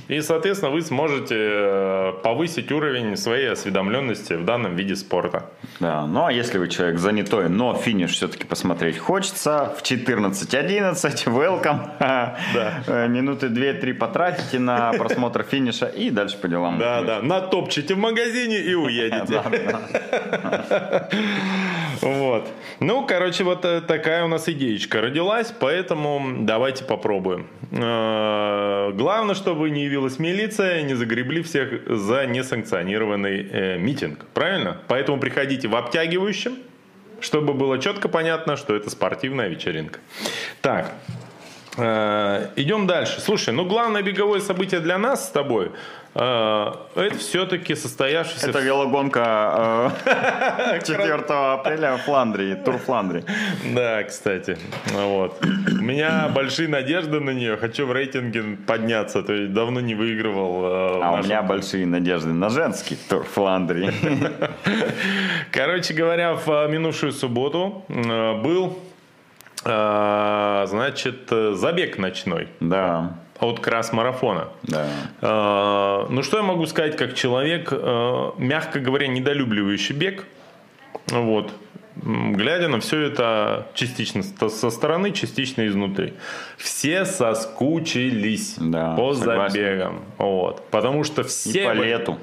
[0.08, 5.50] И, соответственно, вы сможете э, повысить уровень своей осведомленности в данном виде спорта.
[5.80, 10.94] Да, ну а если вы человек занятой, но финиш все-таки посмотреть хочется, в 14.11,
[11.26, 11.90] welcome.
[12.88, 16.78] Э, Минуты 2-3 потратите на просмотр финиша и дальше по делам.
[16.80, 19.42] Да, да, натопчите в магазине и уедете.
[22.02, 22.48] Вот.
[22.80, 25.69] Ну, короче, вот э, такая у нас идеечка родилась, поэтому
[26.46, 27.48] давайте попробуем.
[27.72, 34.26] Э, Главное, чтобы не явилась милиция, не загребли всех за несанкционированный э, митинг.
[34.34, 34.82] Правильно?
[34.88, 36.58] Поэтому приходите в обтягивающем,
[37.22, 40.00] чтобы было четко понятно, что это спортивная вечеринка.
[40.62, 40.92] Так,
[41.78, 43.22] Э, Идем дальше.
[43.22, 45.72] Слушай, ну главное беговое событие для нас с тобой
[46.16, 53.24] это все-таки состоявшийся Это велогонка э, 4 апреля в Фландрии, тур Фландрии.
[53.76, 54.58] Да, кстати.
[54.92, 55.40] Вот.
[55.44, 57.58] У меня большие надежды на нее.
[57.58, 59.22] Хочу в рейтинге подняться.
[59.22, 60.64] То есть давно не выигрывал.
[60.66, 63.92] э, А у меня большие надежды на женский тур Фландрии.
[65.52, 68.80] Короче говоря, в э, минувшую субботу э, был,
[69.66, 74.50] э, значит, э, забег ночной Да, от крас-марафона.
[74.64, 74.88] да.
[75.22, 80.26] Э, Ну, что я могу сказать, как человек, э, мягко говоря, недолюбливающий бег.
[81.08, 81.52] Вот.
[82.02, 86.14] глядя на все это частично со стороны, частично изнутри.
[86.58, 89.52] Все соскучились да, по согласен.
[89.54, 90.02] забегам.
[90.18, 90.64] Вот.
[90.72, 91.64] Потому что все...
[91.64, 92.18] И по лету.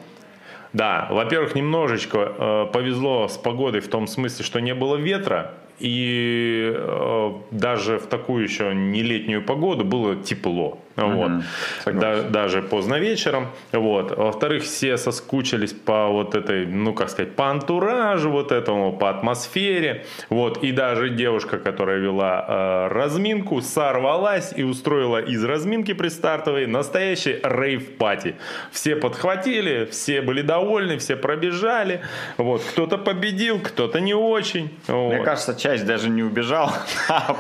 [0.73, 6.73] Да, во-первых, немножечко э, повезло с погодой в том смысле, что не было ветра, и
[6.75, 10.79] э, даже в такую еще не летнюю погоду было тепло.
[10.97, 11.31] Вот.
[11.85, 13.49] Да, даже поздно вечером.
[13.73, 14.17] Вот.
[14.17, 20.07] Во-вторых, все соскучились по вот этой, ну как сказать, по антуражу вот этому, по атмосфере.
[20.31, 20.65] Вот.
[20.65, 28.37] И даже девушка, которая вела э, разминку, сорвалась и устроила из разминки предстартовой настоящий рейв-пати.
[28.73, 32.01] Все подхватили, все были довольны, все пробежали.
[32.39, 32.63] Вот.
[32.63, 34.71] Кто-то победил, кто-то не очень.
[34.87, 35.13] Вот.
[35.13, 36.71] Мне кажется, часть даже не убежал,
[37.09, 37.35] а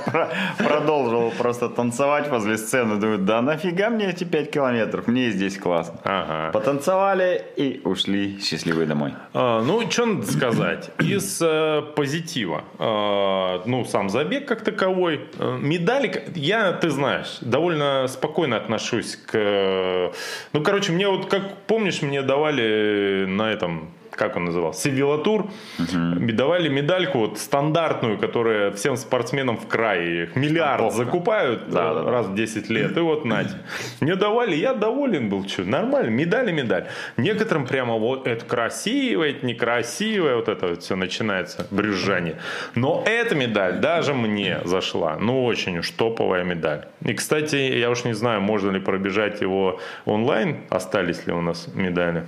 [0.59, 2.97] продолжил просто танцевать возле сцены.
[2.97, 5.07] Думаю, да нафига мне эти 5 километров?
[5.07, 6.01] Мне здесь классно.
[6.03, 6.51] Ага.
[6.53, 9.15] Потанцевали и ушли счастливые домой.
[9.33, 10.91] А, ну, что надо сказать?
[10.99, 12.65] Из э, позитива.
[12.81, 15.21] Э, ну, сам забег как таковой.
[15.39, 19.35] Э, медали, я, ты знаешь, довольно спокойно отношусь к...
[19.35, 20.11] Э,
[20.53, 25.43] ну, короче, мне вот, как помнишь, мне давали на этом как он назывался, Севилатур,
[25.79, 26.33] угу.
[26.33, 31.05] давали медальку вот стандартную, которая всем спортсменам в крае миллиард Штамповка.
[31.05, 33.57] закупают да, да, раз в 10 лет, и вот нате.
[34.01, 36.87] Мне давали, я доволен был, что нормально, медаль и медаль.
[37.17, 42.37] Некоторым прямо вот это красиво, это некрасиво, вот это вот все начинается брюзжание.
[42.75, 46.87] Но эта медаль даже мне зашла, ну очень уж топовая медаль.
[47.03, 51.69] И, кстати, я уж не знаю, можно ли пробежать его онлайн, остались ли у нас
[51.75, 52.27] медали.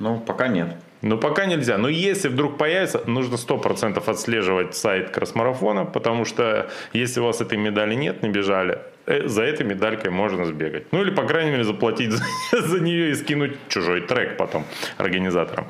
[0.00, 0.76] Ну, пока нет.
[1.02, 1.78] Ну, пока нельзя.
[1.78, 7.58] Но если вдруг появится, нужно 100% отслеживать сайт Красмарафона, потому что если у вас этой
[7.58, 10.90] медали нет, не бежали, э, за этой медалькой можно сбегать.
[10.92, 12.12] Ну, или, по крайней мере, заплатить
[12.52, 14.64] за, за нее и скинуть чужой трек потом
[14.96, 15.66] организаторам.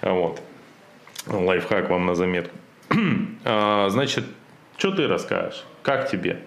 [0.00, 0.40] Вот.
[1.26, 2.56] Лайфхак вам на заметку.
[3.44, 4.24] А, значит,
[4.76, 5.64] что ты расскажешь?
[5.82, 6.38] Как тебе?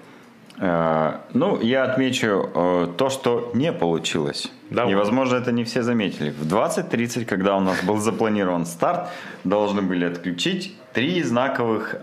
[0.58, 4.52] Э, ну, я отмечу э, то, что не получилось.
[4.70, 6.32] Да, и, возможно, это не все заметили.
[6.32, 9.10] В 20.30, когда у нас был запланирован старт,
[9.44, 11.96] должны были отключить три знаковых,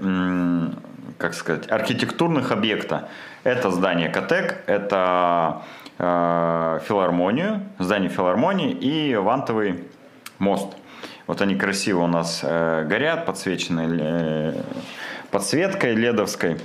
[1.19, 3.09] как сказать, архитектурных объекта.
[3.43, 5.63] Это здание Катек, это
[5.99, 9.85] э, филармонию, здание филармонии и вантовый
[10.39, 10.69] мост.
[11.27, 14.55] Вот они красиво у нас горят, подсвечены
[15.31, 16.59] подсветкой ледовской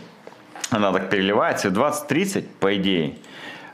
[0.70, 1.70] она так переливается.
[1.70, 3.16] 20-30, по идее,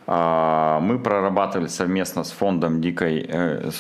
[0.08, 3.72] а, мы прорабатывали совместно с фондом Дикой, э,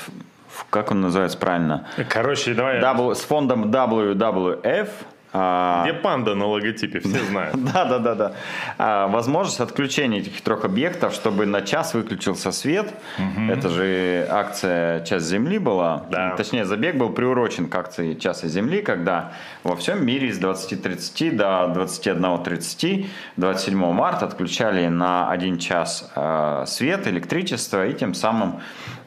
[0.69, 1.87] как он называется правильно?
[2.09, 2.79] Короче, давай.
[2.79, 4.89] W, с фондом WWF,
[5.33, 7.55] Где панда на логотипе, все знают.
[7.73, 8.33] Да, да, да, да.
[8.77, 12.93] А, возможность отключения этих трех объектов, чтобы на час выключился свет.
[13.17, 13.51] Угу.
[13.51, 16.05] Это же акция «Час Земли» была.
[16.11, 16.35] Да.
[16.35, 19.31] Точнее, забег был приурочен к акции «Часа Земли», когда
[19.63, 27.07] во всем мире с 20.30 до 21.30 27 марта отключали на один час а, свет,
[27.07, 28.59] электричество и тем самым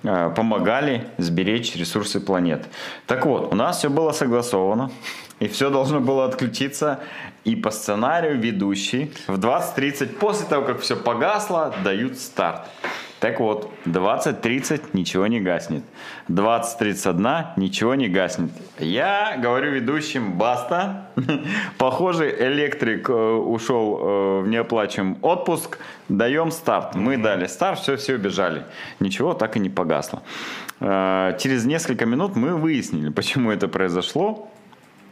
[0.05, 2.67] а, помогали сберечь ресурсы планеты.
[3.07, 4.91] Так вот, у нас все было согласовано.
[5.39, 7.01] И все должно было отключиться.
[7.45, 12.67] И по сценарию ведущий в 20.30, после того, как все погасло, дают старт.
[13.21, 15.83] Так вот, 20.30 ничего не гаснет.
[16.29, 18.51] 20.31 ничего не гаснет.
[18.79, 21.09] Я говорю ведущим, баста.
[21.79, 25.79] Похоже, электрик э, ушел э, в неоплачиваемый отпуск.
[26.11, 26.95] Даем старт.
[26.95, 28.65] Мы дали старт, все, все убежали.
[29.01, 30.23] Ничего так и не погасло.
[30.81, 34.51] Э, через несколько минут мы выяснили, почему это произошло.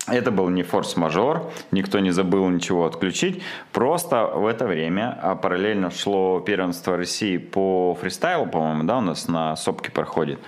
[0.06, 3.42] Это был не форс-мажор, никто не забыл ничего отключить.
[3.72, 9.28] Просто в это время а параллельно шло первенство России по фристайлу, по-моему, да, у нас
[9.28, 10.38] на Сопке проходит.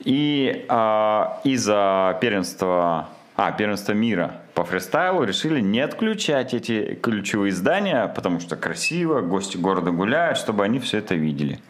[0.00, 8.08] И а, из-за первенства, а, первенства мира по фристайлу решили не отключать эти ключевые здания,
[8.08, 11.60] потому что красиво, гости города гуляют, чтобы они все это видели.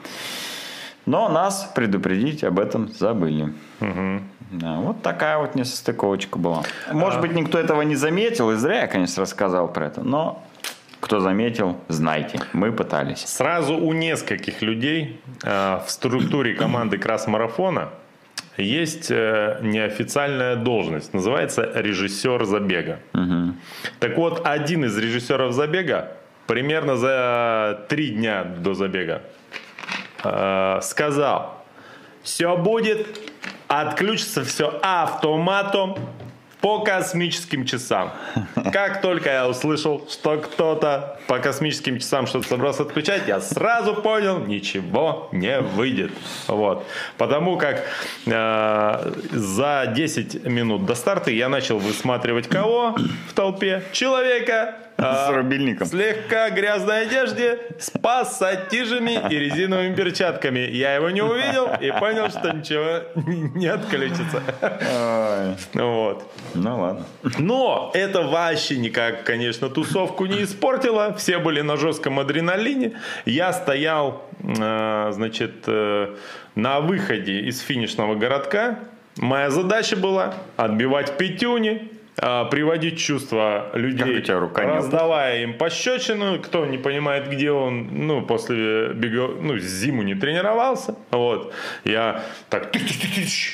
[1.04, 3.52] Но нас предупредить об этом забыли.
[3.80, 4.22] Угу.
[4.52, 6.62] Да, вот такая вот несостыковочка была.
[6.92, 7.22] Может а...
[7.22, 10.44] быть, никто этого не заметил, и зря я, конечно, рассказал про это, но
[11.00, 13.20] кто заметил, знайте, мы пытались.
[13.26, 17.88] Сразу у нескольких людей э, в структуре команды Красмарафона
[18.56, 23.00] есть э, неофициальная должность, называется режиссер забега.
[23.14, 23.54] Угу.
[23.98, 26.12] Так вот, один из режиссеров забега
[26.46, 29.22] примерно за три дня до забега
[30.22, 31.64] э, сказал,
[32.22, 33.31] все будет,
[33.80, 35.96] отключится все автоматом,
[36.62, 38.12] по космическим часам.
[38.72, 44.38] Как только я услышал, что кто-то по космическим часам что-то собрался отключать, я сразу понял,
[44.38, 46.12] ничего не выйдет.
[46.46, 46.86] Вот.
[47.18, 47.84] Потому как
[48.26, 52.94] э, за 10 минут до старта я начал высматривать кого
[53.28, 53.82] в толпе?
[53.92, 55.86] Человека, с рубильником.
[55.86, 60.60] Слегка грязной одежде, с пассатижами и резиновыми перчатками.
[60.60, 63.02] Я его не увидел и понял, что ничего
[63.54, 64.42] не отключится.
[65.74, 66.30] Вот.
[66.54, 67.06] Ну ладно.
[67.38, 71.14] Но это вообще никак, конечно, тусовку не испортило.
[71.14, 72.92] Все были на жестком адреналине.
[73.24, 76.14] Я стоял, э, значит, э,
[76.54, 78.78] на выходе из финишного городка.
[79.16, 86.38] Моя задача была отбивать пятюни, а, приводить чувства людей, у тебя рука раздавая им пощечину,
[86.40, 91.52] кто не понимает, где он, ну, после бега, ну, зиму не тренировался, вот,
[91.84, 92.74] я так,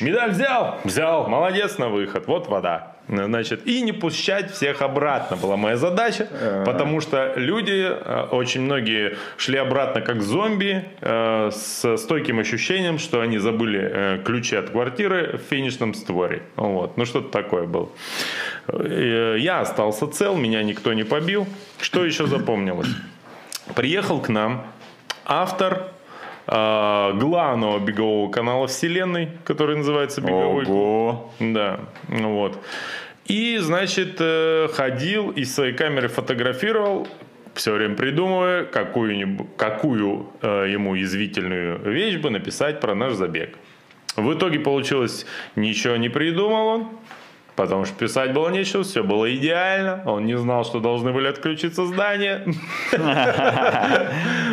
[0.00, 5.56] медаль взял, взял, молодец на выход, вот вода, Значит, и не пущать всех обратно была
[5.56, 6.28] моя задача,
[6.66, 13.20] потому что люди, э, очень многие шли обратно как зомби, э, с стойким ощущением, что
[13.20, 16.42] они забыли э, ключи от квартиры в финишном створе.
[16.56, 16.98] Вот.
[16.98, 17.88] Ну, что-то такое было.
[18.68, 21.46] Я остался цел, меня никто не побил.
[21.80, 22.88] Что еще запомнилось?
[23.74, 24.66] Приехал к нам
[25.24, 25.88] автор
[26.48, 31.30] главного бегового канала Вселенной, который называется Беговой Ого.
[31.40, 32.58] Да, вот.
[33.26, 37.06] И, значит, э, ходил и своей камеры фотографировал,
[37.52, 43.58] все время придумывая, какую, какую э, ему язвительную вещь бы написать про наш забег.
[44.16, 46.88] В итоге получилось, ничего не придумал он,
[47.58, 50.02] потому что писать было нечего, все было идеально.
[50.06, 52.44] Он не знал, что должны были отключиться здания.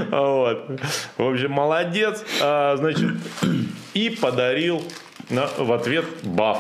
[0.09, 0.65] В
[1.19, 2.25] общем, молодец.
[2.41, 3.11] А, значит,
[3.93, 4.81] и подарил
[5.29, 6.57] в ответ баф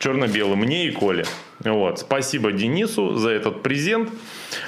[0.00, 1.24] черно-белый мне и Коле.
[1.60, 2.00] Вот.
[2.00, 4.10] Спасибо Денису за этот презент.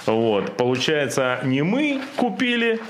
[0.07, 0.57] Вот.
[0.57, 2.81] Получается, не мы купили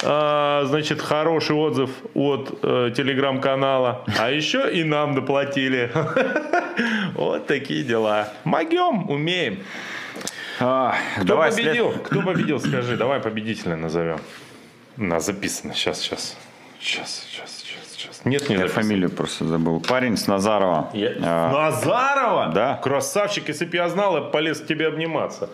[0.00, 5.90] значит, хороший отзыв от э, телеграм-канала, а еще и нам доплатили.
[7.14, 8.28] Вот такие дела.
[8.44, 9.58] Могем, умеем.
[10.58, 11.92] А, Кто давай победил?
[11.92, 12.02] След...
[12.04, 12.96] Кто победил, скажи.
[12.96, 14.20] Давай победителя назовем.
[14.96, 15.74] На записано.
[15.74, 16.36] Сейчас, сейчас.
[16.80, 17.60] Сейчас, сейчас.
[18.24, 19.80] Нет, не Я фамилию просто забыл.
[19.80, 20.90] Парень с Назарова.
[20.92, 21.14] Я...
[21.22, 21.52] А...
[21.52, 22.52] Назарова?
[22.54, 22.76] Да.
[22.82, 25.48] Красавчик, если бы я знал, я полез к тебе обниматься.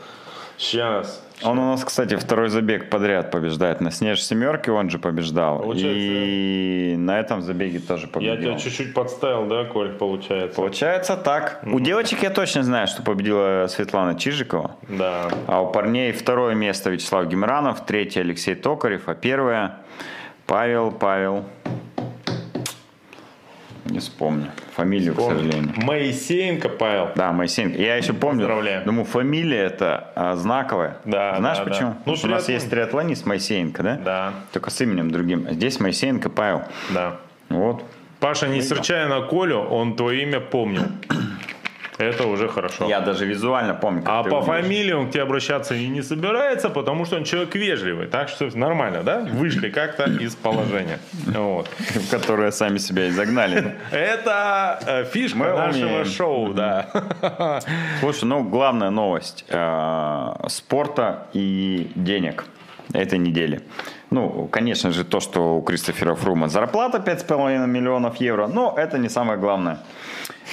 [0.59, 1.23] Сейчас.
[1.43, 3.81] Он у нас, кстати, второй забег подряд побеждает.
[3.81, 5.61] На снеж семерке он же побеждал.
[5.61, 8.35] Получается, и на этом забеге тоже победил.
[8.35, 10.57] Я тебя чуть-чуть подставил, да, Коль, получается?
[10.57, 11.61] Получается так.
[11.63, 11.73] Mm-hmm.
[11.73, 14.77] У девочек я точно знаю, что победила Светлана Чижикова.
[14.89, 15.29] Да.
[15.47, 19.77] А у парней второе место Вячеслав Гемранов, третье Алексей Токарев, а первое
[20.47, 21.45] Павел, Павел,
[23.89, 24.51] не вспомню.
[24.75, 25.37] Фамилию, Вспомню.
[25.39, 25.75] к сожалению.
[25.77, 27.11] Моисеенко Павел.
[27.15, 27.79] Да, Моисеенко.
[27.79, 28.41] Я еще помню.
[28.41, 28.85] Поздравляю.
[28.85, 30.99] Думаю, фамилия это а, знаковая.
[31.05, 31.91] Да, Знаешь да, почему?
[31.91, 31.97] Да.
[32.05, 33.97] Ну, у нас есть триатлонист Моисеенко, да?
[33.97, 34.33] Да.
[34.53, 35.49] Только с именем другим.
[35.51, 36.63] Здесь Моисеенко Павел.
[36.91, 37.17] Да.
[37.49, 37.83] Вот.
[38.21, 40.85] Паша, не серчая на Колю, он твое имя помнил.
[41.99, 42.89] Это уже хорошо.
[42.89, 44.03] Я даже визуально помню.
[44.07, 48.07] а по фамилии он к тебе обращаться и не собирается, потому что он человек вежливый.
[48.07, 49.21] Так что нормально, да?
[49.21, 50.99] Вышли как-то из положения.
[51.27, 51.69] Вот.
[51.79, 53.77] В которое сами себя изогнали.
[53.91, 56.89] Это э, фишка нашего шоу, да.
[58.01, 62.45] Слушай, ну главная новость э, спорта и денег
[62.93, 63.63] этой недели.
[64.11, 69.09] Ну, конечно же, то, что у Кристофера Фрума зарплата 5,5 миллионов евро, но это не
[69.09, 69.79] самое главное.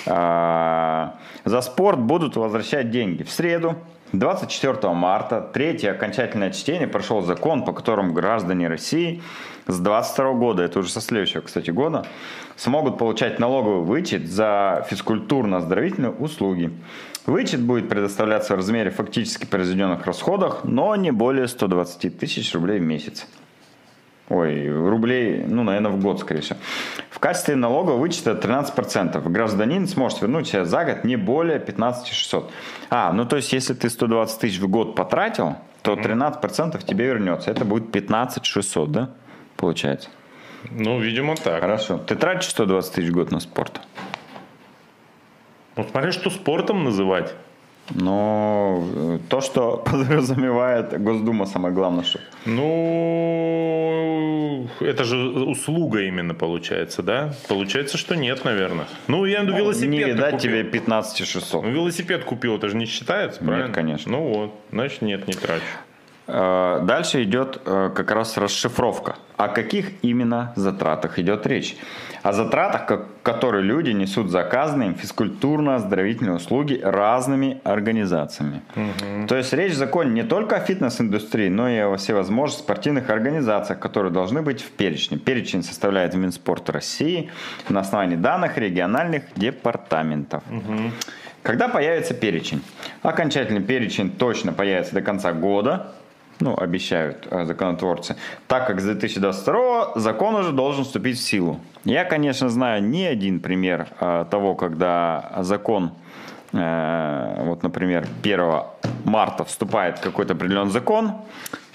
[0.05, 3.23] А, за спорт будут возвращать деньги.
[3.23, 3.75] В среду,
[4.13, 9.21] 24 марта, третье окончательное чтение прошел закон, по которому граждане России
[9.67, 12.05] с 22 года, это уже со следующего, кстати, года,
[12.55, 16.71] смогут получать налоговый вычет за физкультурно-оздоровительные услуги.
[17.25, 22.83] Вычет будет предоставляться в размере фактически произведенных расходах, но не более 120 тысяч рублей в
[22.83, 23.25] месяц.
[24.29, 26.57] Ой, рублей, ну, наверное, в год, скорее всего.
[27.09, 29.29] В качестве налога вычета 13%.
[29.29, 32.51] Гражданин сможет вернуть себе за год не более 15 600.
[32.89, 37.51] А, ну, то есть, если ты 120 тысяч в год потратил, то 13% тебе вернется.
[37.51, 39.09] Это будет 15 600, да?
[39.57, 40.09] Получается.
[40.71, 41.59] Ну, видимо, так.
[41.59, 41.97] Хорошо.
[41.97, 43.81] Ты тратишь 120 тысяч в год на спорт?
[45.75, 47.33] Ну, смотри, что спортом называть.
[47.91, 52.19] Но э, то, что подразумевает Госдума, самое главное, что...
[52.45, 53.83] Ну,
[54.79, 57.33] это же услуга именно получается, да?
[57.47, 58.87] Получается, что нет, наверное.
[59.07, 59.89] Ну, я виду велосипед.
[59.89, 60.51] Не видать купил.
[60.51, 61.63] тебе 15 600.
[61.63, 63.67] Ну, велосипед купил, это же не считается, правильно?
[63.67, 64.11] Нет, конечно.
[64.11, 65.63] Ну вот, значит, нет, не трачу.
[66.25, 69.15] Э, дальше идет э, как раз расшифровка.
[69.35, 71.75] О каких именно затратах идет речь?
[72.21, 72.89] О затратах,
[73.23, 78.61] которые люди несут заказанные им физкультурно-оздоровительные услуги разными организациями.
[78.75, 79.27] Угу.
[79.27, 83.79] То есть речь в законе не только о фитнес-индустрии, но и о всевозможных спортивных организациях,
[83.79, 85.17] которые должны быть в перечне.
[85.17, 87.29] Перечень составляет Минспорт России
[87.67, 90.43] на основании данных региональных департаментов.
[90.49, 90.91] Угу.
[91.41, 92.63] Когда появится перечень?
[93.01, 95.91] Окончательный перечень точно появится до конца года
[96.43, 98.15] ну, обещают э, законотворцы,
[98.47, 101.59] так как с 2022 закон уже должен вступить в силу.
[101.85, 105.91] Я, конечно, знаю не один пример э, того, когда закон,
[106.51, 108.61] э, вот, например, 1
[109.05, 111.13] марта вступает какой-то определенный закон,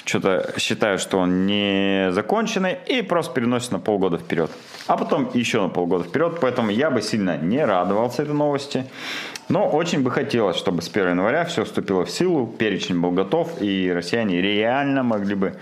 [0.04, 4.50] что-то считаю, что он не законченный, и просто переносит на полгода вперед.
[4.89, 8.86] А потом еще на полгода вперед, поэтому я бы сильно не радовался этой новости.
[9.51, 13.61] Но очень бы хотелось, чтобы с 1 января все вступило в силу, перечень был готов,
[13.61, 15.55] и россияне реально могли бы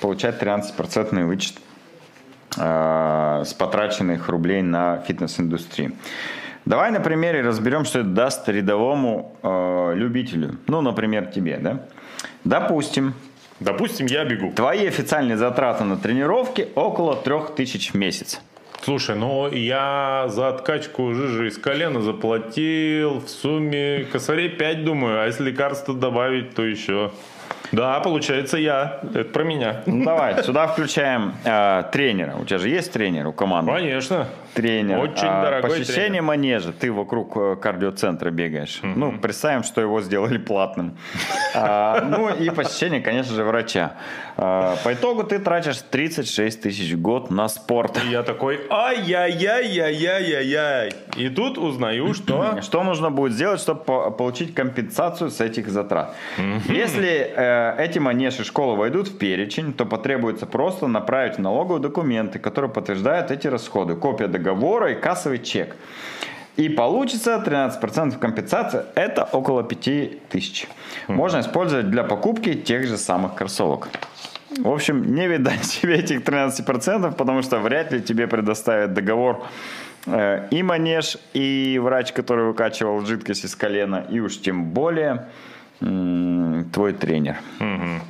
[0.00, 1.56] получать 13% вычет
[2.56, 5.92] э, с потраченных рублей на фитнес-индустрию.
[6.64, 10.56] Давай на примере разберем, что это даст рядовому э, любителю.
[10.68, 11.86] Ну, например, тебе, да?
[12.44, 13.14] Допустим,
[13.60, 14.52] Допустим, я бегу.
[14.52, 18.40] Твои официальные затраты на тренировки около 3000 в месяц.
[18.82, 25.26] Слушай, ну я за откачку жижи из колена заплатил в сумме косарей 5, думаю, а
[25.26, 27.12] если лекарства добавить, то еще
[27.72, 29.00] да, получается я.
[29.14, 29.82] Это про меня.
[29.86, 32.34] Ну, давай, сюда включаем э, тренера.
[32.40, 33.70] У тебя же есть тренер у команды?
[33.72, 34.26] Конечно.
[34.54, 34.98] Тренер.
[34.98, 36.22] Очень а, дорогой Посещение тренер.
[36.22, 36.72] манежа.
[36.72, 38.80] Ты вокруг э, кардиоцентра бегаешь.
[38.82, 38.92] Угу.
[38.96, 40.96] Ну, представим, что его сделали платным.
[41.54, 43.92] А, ну и посещение, конечно же, врача.
[44.36, 48.00] А, по итогу ты тратишь 36 тысяч в год на спорт.
[48.04, 50.92] И я такой, ай-яй-яй-яй-яй-яй.
[51.16, 52.60] И тут узнаю, что...
[52.62, 56.16] Что нужно будет сделать, чтобы получить компенсацию с этих затрат.
[56.68, 62.70] Если э, эти манежи школы войдут в перечень, то потребуется просто направить налоговые документы, которые
[62.70, 63.94] подтверждают эти расходы.
[63.96, 65.76] Копия договора и кассовый чек.
[66.56, 70.68] И получится 13% компенсации, это около 5000.
[71.08, 73.88] Можно использовать для покупки тех же самых кроссовок.
[74.58, 79.42] В общем, не видать себе этих 13%, потому что вряд ли тебе предоставят договор
[80.06, 85.28] э, и манеж, и врач, который выкачивал жидкость из колена, и уж тем более
[85.80, 87.36] твой тренер.
[87.58, 88.00] Угу.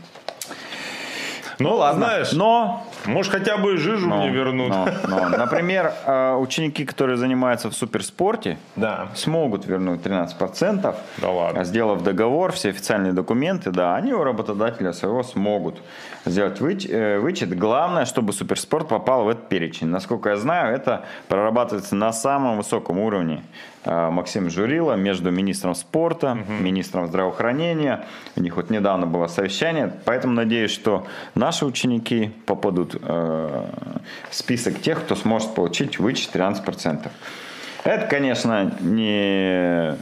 [1.61, 2.07] Ну, ладно.
[2.07, 4.71] Знаешь, но может, хотя бы жижу но, мне вернут.
[4.71, 5.29] Но, но.
[5.29, 9.09] Например, э, ученики, которые занимаются в суперспорте, да.
[9.15, 11.65] смогут вернуть 13%, да ладно.
[11.65, 15.81] сделав договор, все официальные документы, да, они у работодателя своего смогут
[16.25, 17.57] сделать э, вычет.
[17.57, 19.89] Главное, чтобы суперспорт попал в этот перечень.
[19.89, 23.43] Насколько я знаю, это прорабатывается на самом высоком уровне.
[23.85, 26.53] Э, Максим Журила между министром спорта, угу.
[26.53, 28.05] министром здравоохранения.
[28.37, 33.67] У них вот недавно было совещание, поэтому надеюсь, что наши ученики попадут э,
[34.31, 37.09] в список тех, кто сможет получить вычет 13%.
[37.85, 39.97] Это, конечно, не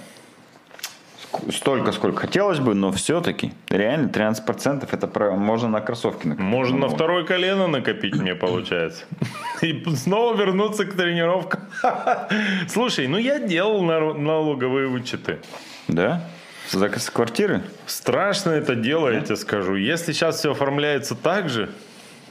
[1.53, 6.47] столько, сколько хотелось бы, но все-таки реально 13% это можно на кроссовки накопить.
[6.47, 9.05] Можно на второе колено накопить, мне получается.
[9.63, 11.61] И снова вернуться к тренировкам.
[12.69, 15.39] Слушай, ну я делал налоговые вычеты.
[15.89, 16.25] Да?
[16.71, 17.63] За квартиры?
[17.87, 19.75] Страшно это дело, я тебе скажу.
[19.77, 21.71] Если сейчас все оформляется так же,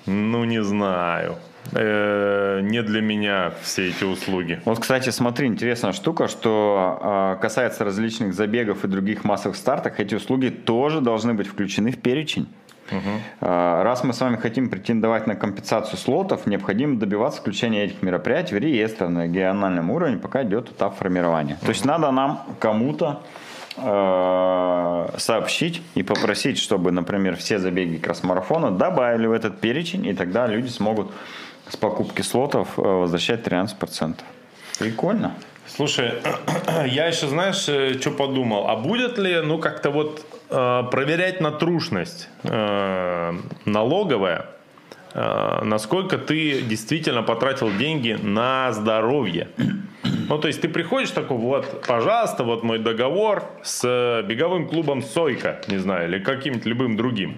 [0.06, 1.38] ну не знаю
[1.72, 4.62] э, не для меня все эти услуги.
[4.66, 10.16] Вот, кстати, смотри, интересная штука, что э, касается различных забегов и других массовых стартов, эти
[10.16, 12.48] услуги тоже должны быть включены в перечень.
[12.92, 13.46] Угу.
[13.46, 18.60] Раз мы с вами хотим претендовать на компенсацию слотов, необходимо добиваться включения этих мероприятий в
[18.60, 21.56] реестр на региональном уровне, пока идет этап формирования.
[21.56, 21.66] Угу.
[21.66, 23.24] То есть надо нам кому-то
[23.76, 30.48] э, сообщить и попросить, чтобы, например, все забеги кросс-марафона добавили в этот перечень, и тогда
[30.48, 31.12] люди смогут
[31.70, 34.16] с покупки слотов э, возвращать 13%.
[34.80, 35.34] Прикольно.
[35.68, 36.14] Слушай,
[36.86, 38.68] я еще, знаешь, э, что подумал?
[38.68, 43.34] А будет ли, ну, как-то вот э, проверять на трушность э,
[43.66, 44.46] налоговая,
[45.14, 49.50] э, насколько ты действительно потратил деньги на здоровье?
[50.28, 55.62] Ну, то есть ты приходишь такой, вот, пожалуйста, вот мой договор с беговым клубом Сойка,
[55.68, 57.38] не знаю, или каким-то любым другим.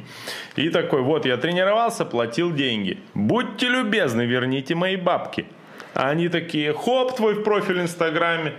[0.55, 2.97] И такой, вот, я тренировался, платил деньги.
[3.13, 5.45] Будьте любезны, верните мои бабки.
[5.93, 8.53] А они такие, хоп, твой профиль в Инстаграме.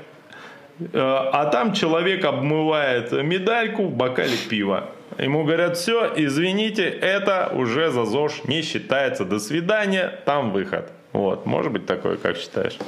[0.79, 4.91] Э, а там человек обмывает медальку в бокале пива.
[5.19, 9.25] Ему говорят, все, извините, это уже за ЗОЖ не считается.
[9.25, 10.93] До свидания, там выход.
[11.13, 12.79] Вот, может быть такое, как считаешь?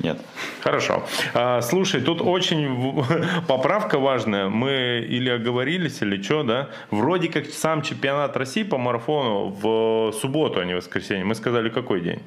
[0.00, 0.18] Нет.
[0.62, 1.04] Хорошо.
[1.34, 3.04] А, слушай, тут очень
[3.48, 4.48] поправка важная.
[4.48, 6.68] Мы или оговорились, или что, да?
[6.90, 11.24] Вроде как сам чемпионат России по марафону в субботу, а не воскресенье.
[11.24, 12.22] Мы сказали, какой день?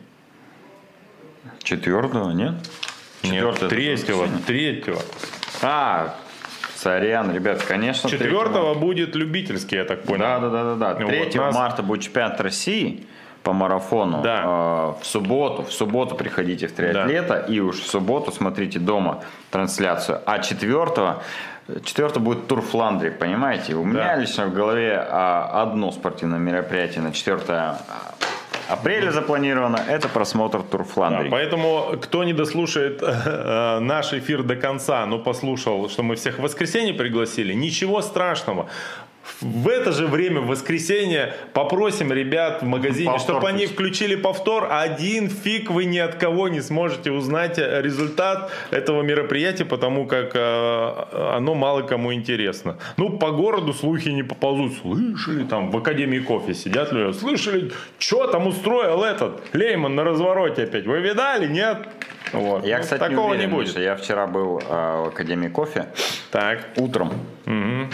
[1.63, 2.53] Четвертого, нет?
[3.23, 3.69] Четвертого.
[3.69, 4.27] Третьего.
[4.45, 5.01] Третьего.
[5.61, 6.15] А,
[6.75, 8.09] Сорян, ребят, конечно.
[8.09, 10.19] Четвертого будет любительский, я так понял.
[10.19, 11.05] Да, да, да, да, да.
[11.05, 11.55] 3 вот, нас...
[11.55, 13.05] марта будет чемпионат России
[13.43, 14.21] по марафону.
[14.21, 14.41] Да.
[14.43, 17.53] Э, в субботу, в субботу приходите в триатлета да.
[17.53, 19.19] и уж в субботу смотрите дома
[19.51, 20.21] трансляцию.
[20.25, 21.21] А четвертого
[21.85, 23.75] Четвертое будет тур Фландрии, понимаете?
[23.75, 23.89] У да.
[23.89, 27.39] меня лично в голове а, одно спортивное мероприятие на 4
[28.67, 31.29] апреля запланировано, это просмотр Тур Фландрии.
[31.29, 36.39] Да, поэтому, кто не дослушает э, наш эфир до конца, но послушал, что мы всех
[36.39, 38.67] в воскресенье пригласили, ничего страшного
[39.41, 44.67] в это же время, в воскресенье, попросим ребят в магазине, повтор чтобы они включили повтор.
[44.69, 51.35] Один фиг вы ни от кого не сможете узнать результат этого мероприятия, потому как э,
[51.35, 52.77] оно мало кому интересно.
[52.97, 54.73] Ну, по городу слухи не поползут.
[54.81, 60.63] Слышали, там в Академии кофе сидят люди, слышали, что там устроил этот Лейман на развороте
[60.63, 60.85] опять.
[60.85, 61.87] Вы видали, нет?
[62.33, 62.65] Вот.
[62.65, 63.77] Я, ну, кстати, такого не, уверен, не будет.
[63.77, 64.63] Я вчера был э,
[65.03, 65.87] в Академии кофе.
[66.31, 66.67] Так.
[66.77, 67.13] Утром.
[67.45, 67.89] Угу.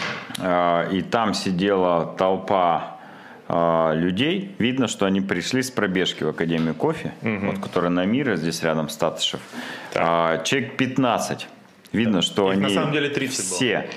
[0.92, 3.00] И там сидела толпа
[3.50, 4.56] э, людей.
[4.60, 7.48] видно, что они пришли с пробежки в Академию кофе, угу.
[7.48, 9.42] вот, которая на Мира, здесь рядом с Татышев.
[9.96, 11.48] Э, человек 15.
[11.92, 13.90] Видно, что Их они на самом деле 30 все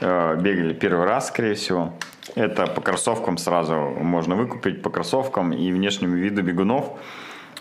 [0.00, 1.94] э, бегали первый раз, скорее всего.
[2.34, 6.98] Это по кроссовкам сразу можно выкупить, по кроссовкам и внешнему виду бегунов.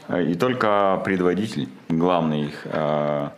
[0.07, 3.29] Э, и только предводитель, главный их э,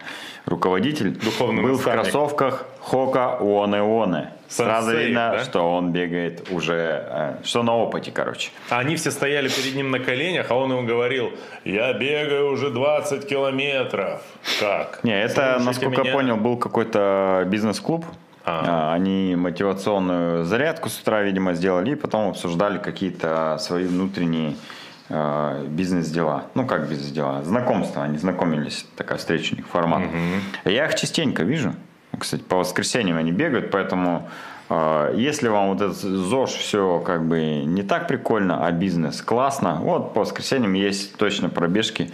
[0.47, 1.99] руководитель, Духовный был наставник.
[1.99, 4.31] в кроссовках Хока Оне Оне.
[4.47, 5.43] Сразу Сенсей, видно, да?
[5.43, 8.51] что он бегает уже, э, что на опыте, короче.
[8.69, 11.31] Они все стояли перед ним на коленях, а он ему говорил,
[11.65, 14.21] я бегаю уже 20 километров.
[14.61, 15.03] Как?
[15.03, 16.11] Не, это, Слушайте насколько меня?
[16.11, 18.05] я понял, был какой-то бизнес-клуб,
[18.49, 18.93] а.
[18.93, 24.55] Они мотивационную зарядку с утра, видимо, сделали, и потом обсуждали какие-то свои внутренние
[25.09, 26.45] бизнес-дела.
[26.53, 27.43] Ну, как бизнес-дела?
[27.43, 28.03] Знакомства.
[28.03, 28.85] Они знакомились.
[28.95, 30.03] Такая встреча у них формат.
[30.03, 30.71] Угу.
[30.71, 31.73] Я их частенько вижу.
[32.17, 34.29] Кстати, по воскресеньям они бегают, поэтому
[34.69, 39.75] э, если вам вот этот ЗОЖ все как бы не так прикольно, а бизнес классно,
[39.75, 42.11] вот по воскресеньям есть точно пробежки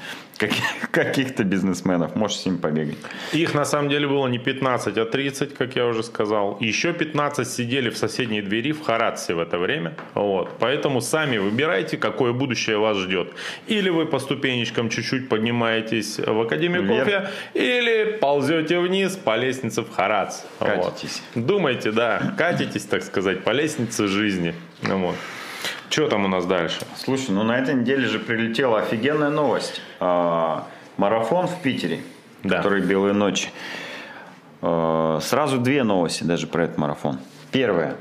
[0.91, 2.15] каких-то бизнесменов.
[2.15, 2.97] Можешь с ним побегать.
[3.33, 6.57] Их на самом деле было не 15, а 30, как я уже сказал.
[6.59, 9.95] Еще 15 сидели в соседней двери в Харатсе в это время.
[10.13, 10.49] Вот.
[10.59, 13.31] Поэтому сами выбирайте, какое будущее вас ждет.
[13.67, 17.05] Или вы по ступенечкам чуть-чуть поднимаетесь в Академию Вверх.
[17.05, 20.41] кофе, или ползете вниз по лестнице в Харац.
[20.59, 21.21] Катитесь.
[21.35, 21.45] Вот.
[21.45, 24.53] Думайте, да, катитесь, так сказать, по лестнице жизни.
[24.81, 25.15] Вот.
[25.93, 26.87] Что там у нас дальше?
[26.97, 29.79] Слушай, ну на этой неделе же прилетела офигенная новость.
[29.99, 30.67] А,
[30.97, 32.01] марафон в Питере,
[32.41, 32.57] да.
[32.57, 33.49] который «Белые ночи».
[34.63, 37.19] А, сразу две новости даже про этот марафон.
[37.51, 37.95] Первое,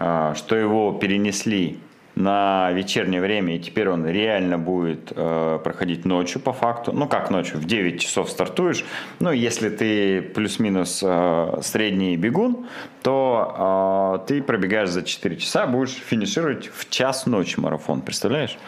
[0.00, 1.78] а, что его перенесли
[2.22, 6.92] на вечернее время, и теперь он реально будет э, проходить ночью по факту.
[6.92, 8.84] Ну, как ночью, в 9 часов стартуешь.
[9.18, 12.66] Ну, если ты плюс-минус э, средний бегун,
[13.02, 18.58] то э, ты пробегаешь за 4 часа, будешь финишировать в час ночи марафон, представляешь?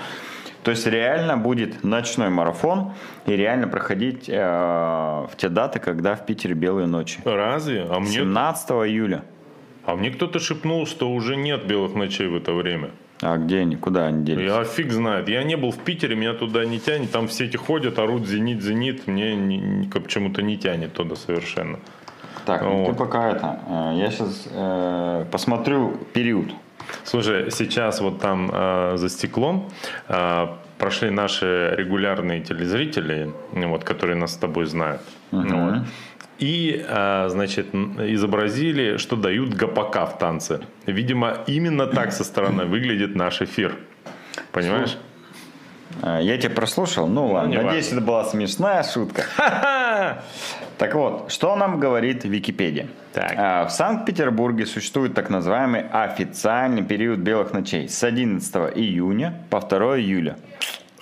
[0.62, 2.92] То есть реально будет ночной марафон
[3.26, 7.20] и реально проходить э, в те даты, когда в Питере белые ночи.
[7.24, 7.86] Разве?
[7.88, 8.10] А мне...
[8.10, 9.24] 17 июля.
[9.84, 12.90] А мне кто-то шепнул, что уже нет белых ночей в это время.
[13.22, 13.76] А где они?
[13.76, 14.50] Куда они делись?
[14.50, 15.28] Я фиг знает.
[15.28, 17.12] Я не был в Питере, меня туда не тянет.
[17.12, 19.06] Там все эти ходят, орут «Зенит, Зенит».
[19.06, 21.78] Мне не, почему-то не тянет туда совершенно.
[22.44, 22.70] Так, вот.
[22.72, 23.60] ну ты пока это...
[23.68, 26.50] Э, я сейчас э, посмотрю период.
[27.04, 29.70] Слушай, сейчас вот там э, за стеклом
[30.08, 30.46] э,
[30.78, 35.02] прошли наши регулярные телезрители, вот, которые нас с тобой знают.
[35.30, 35.48] Угу.
[35.48, 35.84] Вот
[36.42, 40.60] и, а, значит, изобразили, что дают гопака в танце.
[40.86, 43.76] Видимо, именно так со стороны выглядит наш эфир.
[44.50, 44.98] Понимаешь?
[46.02, 47.96] А, я тебя прослушал, ну ладно, ну, надеюсь, важно.
[47.98, 49.24] это была смешная шутка.
[50.78, 52.88] Так вот, что нам говорит Википедия?
[53.12, 53.34] Так.
[53.36, 60.00] А, в Санкт-Петербурге существует так называемый официальный период белых ночей с 11 июня по 2
[60.00, 60.38] июля.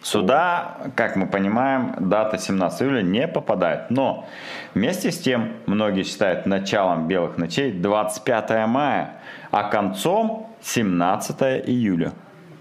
[0.03, 3.91] Сюда, как мы понимаем, дата 17 июля не попадает.
[3.91, 4.27] Но
[4.75, 9.21] вместе с тем, многие считают началом белых ночей 25 мая,
[9.51, 12.13] а концом 17 июля.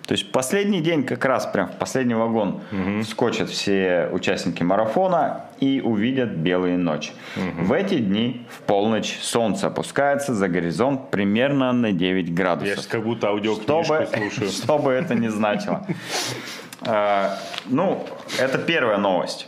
[0.09, 3.03] То есть последний день, как раз прям в последний вагон угу.
[3.03, 7.11] скочат все участники марафона и увидят белые ночи.
[7.35, 7.65] Угу.
[7.67, 12.69] В эти дни в полночь солнце опускается за горизонт примерно на 9 градусов.
[12.69, 14.49] Я сейчас как будто аудиокнижку чтобы, слушаю.
[14.63, 15.85] Что бы это ни значило.
[16.86, 18.05] А, ну,
[18.39, 19.47] это первая новость.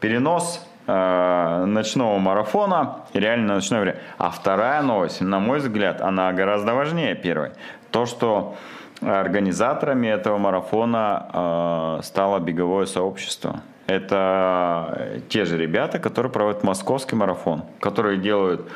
[0.00, 3.98] перенос э, ночного марафона, реально ночное время.
[4.18, 7.50] А вторая новость, на мой взгляд, она гораздо важнее первой.
[7.90, 8.56] То, что
[9.00, 13.60] организаторами этого марафона э, стало беговое сообщество.
[13.86, 18.70] Это те же ребята, которые проводят московский марафон, которые делают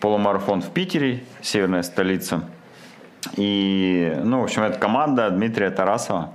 [0.00, 2.42] полумарафон в Питере, северная столица.
[3.36, 6.30] И, ну, в общем, это команда Дмитрия Тарасова,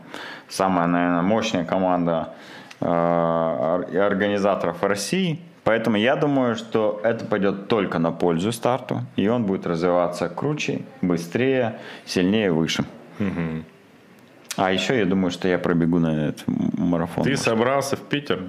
[0.50, 2.34] самая, наверное, мощная команда
[2.80, 5.40] э, организаторов России.
[5.64, 10.82] Поэтому я думаю, что это пойдет только на пользу старту, и он будет развиваться круче,
[11.02, 12.86] быстрее, сильнее, выше.
[13.20, 13.64] Угу.
[14.58, 17.24] А еще я думаю, что я пробегу на этот марафон.
[17.24, 18.44] Ты собрался в Питер?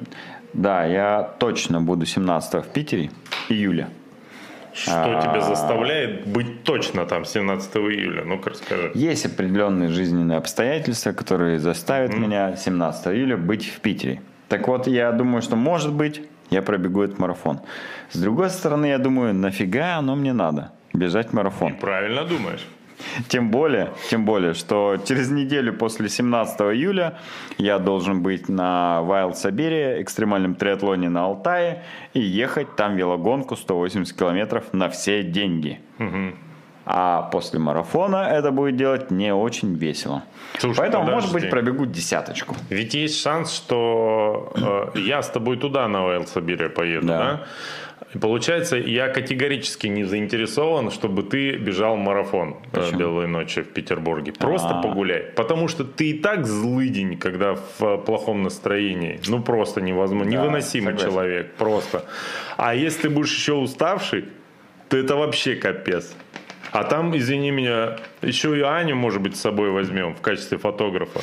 [0.53, 3.11] Да, я точно буду 17 в Питере,
[3.49, 3.89] июля.
[4.83, 8.25] Что а, тебя заставляет быть точно там 17 июля?
[8.25, 8.93] Ну-ка расскажи.
[8.95, 12.19] Есть определенные жизненные обстоятельства, которые заставят mm.
[12.19, 14.21] меня 17 июля быть в Питере.
[14.49, 17.61] Так вот, я думаю, что может быть я пробегу этот марафон.
[18.11, 21.73] С другой стороны, я думаю, нафига оно мне надо бежать марафон?
[21.73, 22.67] И правильно думаешь.
[23.29, 27.19] Тем более, тем более, что через неделю после 17 июля
[27.59, 31.83] я должен быть на Wild Siberia, экстремальном триатлоне на Алтае,
[32.15, 35.81] и ехать там велогонку 180 километров на все деньги.
[35.99, 36.35] Угу.
[36.91, 40.23] А после марафона это будет делать не очень весело.
[40.59, 41.21] Слушай, Поэтому, подожди.
[41.21, 42.57] может быть, пробегу десяточку.
[42.71, 44.51] Ведь есть шанс, что
[44.95, 47.19] э, я с тобой туда на Wild Siberia поеду, да?
[47.19, 47.47] да?
[48.15, 52.99] И получается, я категорически не заинтересован, чтобы ты бежал марафон э, Почему?
[52.99, 54.33] белой ночи в Петербурге.
[54.33, 54.83] Просто А-а-а.
[54.83, 55.25] погуляй.
[55.37, 59.21] Потому что ты и так злый день, когда в плохом настроении.
[59.29, 60.31] Ну, просто невозможно.
[60.31, 61.11] Да, Невыносимый согласен.
[61.11, 61.53] человек.
[61.55, 62.05] Просто.
[62.57, 64.25] А если ты будешь еще уставший,
[64.89, 66.15] то это вообще капец.
[66.79, 71.23] А там, извини меня, еще и Аню, может быть, с собой возьмем в качестве фотографа.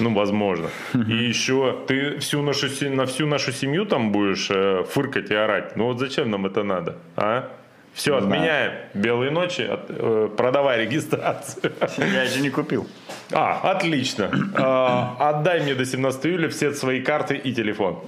[0.00, 0.70] Ну, возможно.
[0.92, 5.76] И еще ты всю нашу, на всю нашу семью там будешь э, фыркать и орать.
[5.76, 7.48] Ну вот зачем нам это надо, а?
[7.94, 8.72] Все, не отменяем.
[8.72, 8.88] Знаю.
[8.94, 11.72] Белые ночи, от, э, продавай регистрацию.
[11.98, 12.88] Я еще не купил.
[13.30, 14.30] А, отлично.
[14.56, 18.02] А, отдай мне до 17 июля все свои карты и телефон.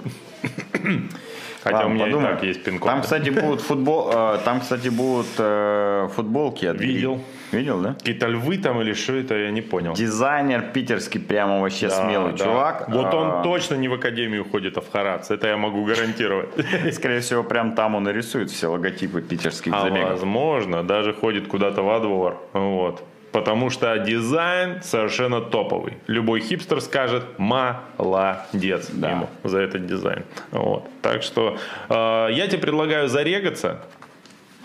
[1.63, 2.25] Хотя Ладно, у меня подумай.
[2.25, 2.89] и так есть пин-код.
[2.89, 7.21] Там, кстати, будут футбол, э, там, кстати, будут э, футболки от Видел.
[7.51, 7.93] Видел, да?
[7.93, 9.93] Какие-то львы там или что это, я не понял.
[9.93, 12.37] Дизайнер питерский, прямо вообще да, смелый да.
[12.37, 12.89] чувак.
[12.89, 13.43] Вот он а...
[13.43, 16.49] точно не в академию ходит, а в Харац, это я могу гарантировать.
[16.93, 20.11] Скорее всего, прям там он и рисует все логотипы питерских а забегов.
[20.11, 22.41] возможно, даже ходит куда-то во двор.
[22.53, 23.03] Вот.
[23.31, 25.97] Потому что дизайн совершенно топовый.
[26.07, 29.11] Любой хипстер скажет молодец да.
[29.11, 30.23] ему за этот дизайн.
[30.51, 30.89] Вот.
[31.01, 31.57] Так что
[31.89, 33.81] э, я тебе предлагаю зарегаться,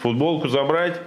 [0.03, 1.01] футболку забрать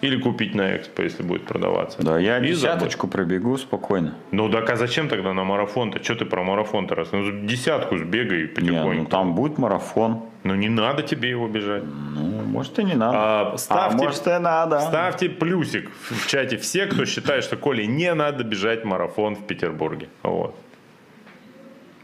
[0.00, 2.02] или купить на экспо, если будет продаваться.
[2.02, 3.12] Да, я и десяточку забыть.
[3.12, 4.14] пробегу спокойно.
[4.30, 6.02] Ну так а зачем тогда на марафон-то?
[6.02, 7.12] Что ты про марафон-то раз?
[7.12, 8.92] Ну десятку сбегай потихоньку.
[8.92, 10.22] Не, ну там будет марафон.
[10.44, 11.82] Ну не надо тебе его бежать.
[11.84, 13.18] Ну, может и не надо.
[13.52, 14.80] А, ставьте, а может и надо.
[14.80, 20.08] Ставьте плюсик в чате все, кто считает, что Коле не надо бежать марафон в Петербурге.
[20.22, 20.54] Вот.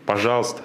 [0.07, 0.63] Пожалуйста.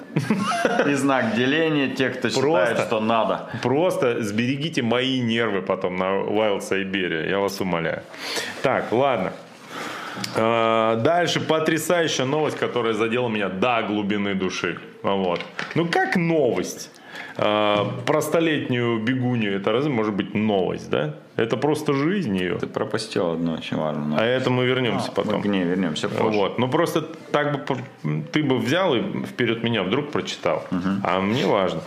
[0.87, 3.49] И знак деления те, кто просто, считает, что надо.
[3.61, 8.01] Просто сберегите мои нервы потом на Wild Siberia, я вас умоляю.
[8.63, 9.33] Так, ладно.
[10.35, 14.79] А, дальше потрясающая новость, которая задела меня до глубины души.
[15.03, 15.41] Вот.
[15.75, 16.89] Ну как новость?
[17.37, 21.15] А, про столетнюю бегунью это разве может быть новость, да?
[21.37, 22.57] Это просто жизнь ее.
[22.57, 24.19] Ты пропустил одно очень важное.
[24.19, 25.35] А это мы вернемся а, потом.
[25.35, 26.37] Мы к ней вернемся позже.
[26.37, 26.57] Вот.
[26.57, 27.77] Ну просто так бы
[28.31, 30.65] ты бы взял и вперед меня вдруг прочитал.
[30.71, 30.89] Угу.
[31.03, 31.81] А мне важно.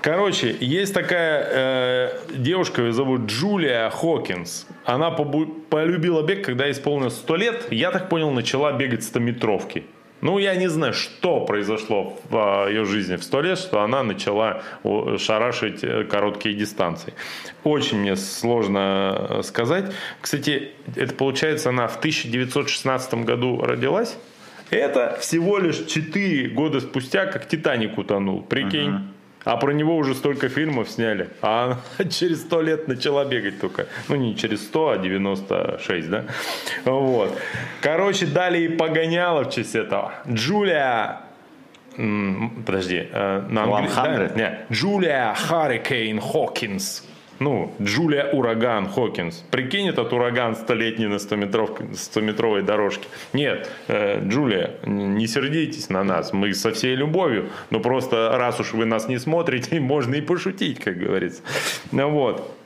[0.00, 4.66] Короче, есть такая э, девушка, ее зовут Джулия Хокинс.
[4.84, 7.66] Она полюбила бег, когда исполнилось 100 лет.
[7.72, 9.84] Я так понял, начала бегать 100-метровки.
[10.20, 14.02] Ну, я не знаю, что произошло в а, ее жизни в сто лет, что она
[14.02, 14.62] начала
[15.18, 17.14] шарашить э, короткие дистанции.
[17.64, 19.92] Очень мне сложно э, сказать.
[20.20, 24.16] Кстати, это получается, она в 1916 году родилась.
[24.70, 28.42] Это всего лишь 4 года спустя, как Титаник утонул.
[28.42, 28.90] Прикинь.
[28.90, 29.19] Uh-huh.
[29.44, 31.28] А про него уже столько фильмов сняли.
[31.40, 33.86] А она через сто лет начала бегать только.
[34.08, 36.24] Ну, не через 100, а 96, да?
[36.84, 37.38] Вот.
[37.80, 40.12] Короче, дали и погоняло в честь этого.
[40.28, 41.22] Джулия
[42.66, 44.36] Подожди, э, на английском.
[44.36, 44.58] Да?
[44.70, 47.04] Джулия Харрикейн Хокинс
[47.40, 49.42] ну, Джулия Ураган Хокинс.
[49.50, 53.08] Прикинь, этот ураган столетний на 100-метровой дорожке.
[53.32, 58.74] Нет, э, Джулия, не сердитесь на нас, мы со всей любовью, но просто раз уж
[58.74, 61.42] вы нас не смотрите, можно и пошутить, как говорится.
[61.92, 62.56] Ну вот.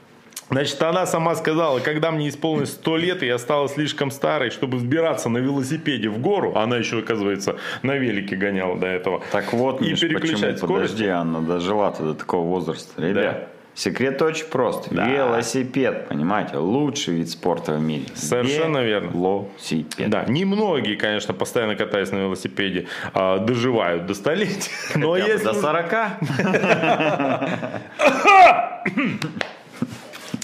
[0.50, 4.76] Значит, она сама сказала, когда мне исполнилось 100 лет, и я стала слишком старой, чтобы
[4.76, 6.54] взбираться на велосипеде в гору.
[6.56, 9.22] Она еще, оказывается, на велике гоняла до этого.
[9.32, 10.92] Так вот, и Миш, переключать почему, скорость.
[10.92, 13.00] подожди, Анна дожила-то до такого возраста.
[13.00, 14.88] Ребят, секрет очень прост.
[14.90, 15.08] Да.
[15.08, 18.04] Велосипед, понимаете, лучший вид спорта в мире.
[18.14, 19.10] Совершенно верно.
[19.10, 20.10] Велосипед.
[20.10, 24.70] Да, немногие, конечно, постоянно катаясь на велосипеде, а, доживают до столетия.
[24.96, 25.94] Но Хотя если до уж- 40.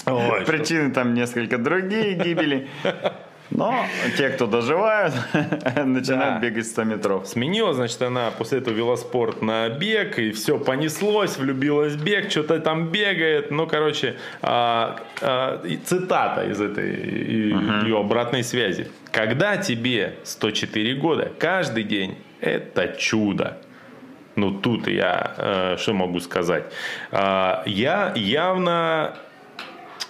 [0.07, 2.67] Ой, что- Причины там несколько другие гибели.
[3.51, 3.85] Но
[4.17, 5.13] те, кто доживают,
[5.85, 6.39] начинают Да.
[6.39, 7.27] бегать 100 метров.
[7.27, 12.59] Сменила, значит, она после этого велоспорт на бег, и все понеслось, влюбилась в бег, что-то
[12.59, 13.51] там бегает.
[13.51, 17.53] Ну, короче, а, а, цитата из этой и-
[17.85, 18.87] ее обратной связи.
[19.11, 23.57] Когда тебе 104 года, каждый день это чудо.
[24.37, 26.63] Ну, тут я э, что могу сказать?
[27.11, 29.17] А, я явно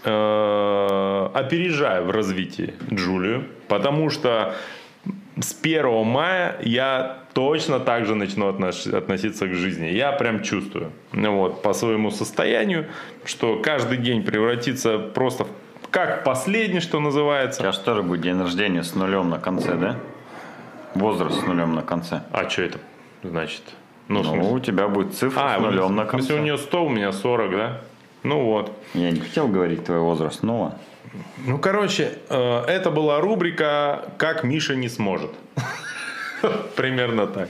[0.04, 4.54] э, опережаю в развитии Джулию, потому что
[5.40, 9.88] с 1 мая я точно так же начну относиться к жизни.
[9.88, 12.88] Я прям чувствую вот, по своему состоянию,
[13.26, 15.48] что каждый день превратится просто в
[15.92, 17.60] как последний, что У называется.
[17.60, 19.98] тебя же тоже будет день рождения с нулем на конце, да?
[20.96, 22.22] Возраст с нулем на конце.
[22.32, 22.80] А что это
[23.24, 23.62] значит?
[24.08, 26.34] Ну, Ну, у тебя будет цифра а, с нулем на конце.
[26.34, 27.82] у нее 100, у меня 40, да?
[28.24, 28.72] Ну вот.
[28.94, 30.76] Я не хотел говорить твой возраст, но.
[31.46, 35.32] Ну, короче, э, это была рубрика «Как Миша не сможет».
[36.76, 37.50] Примерно так.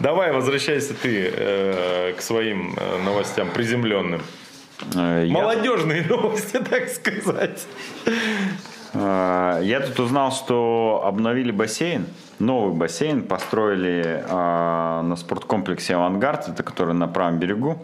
[0.00, 4.22] Давай, возвращайся ты э, к своим э, новостям приземленным.
[4.94, 7.66] Я- Молодежные новости, так сказать.
[8.94, 12.06] Я тут узнал, что обновили бассейн.
[12.38, 14.30] Новый бассейн построили э,
[15.02, 17.78] на спорткомплексе «Авангард», это который на правом берегу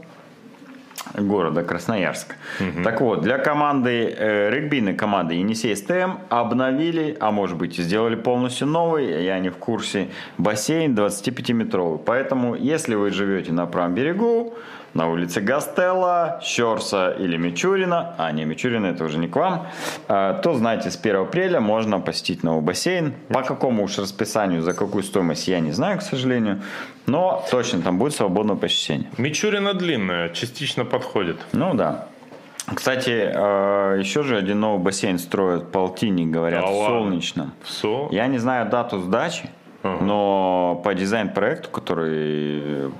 [1.14, 2.36] города Красноярск.
[2.84, 8.66] Так вот, для команды, э, регбийной команды Енисей СТМ обновили, а может быть сделали полностью
[8.66, 10.08] новый, я не в курсе,
[10.38, 11.98] бассейн 25-метровый.
[11.98, 14.54] Поэтому, если вы живете на правом берегу,
[14.94, 19.66] на улице Гастелла, Щерса или Мичурина, а не Мичурина, это уже не к вам,
[20.08, 23.14] э, то знаете, с 1 апреля можно посетить новый бассейн.
[23.28, 26.60] По какому уж расписанию, за какую стоимость, я не знаю, к сожалению,
[27.06, 29.08] но точно там будет свободное посещение.
[29.18, 31.36] Мичурина длинная, частично подходит.
[31.52, 32.06] Ну да.
[32.74, 36.98] Кстати, э, еще же один новый бассейн строят в Полтине, говорят, Да в ладно?
[37.00, 37.52] Солнечном.
[37.64, 38.08] Все.
[38.12, 39.50] Я не знаю дату сдачи,
[39.82, 40.04] Ага.
[40.04, 42.90] но по дизайн-проекту, который э,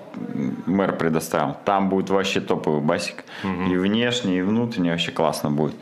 [0.67, 3.25] мэр предоставил, там будет вообще топовый басик.
[3.45, 5.75] И внешне, и внутренне вообще классно будет.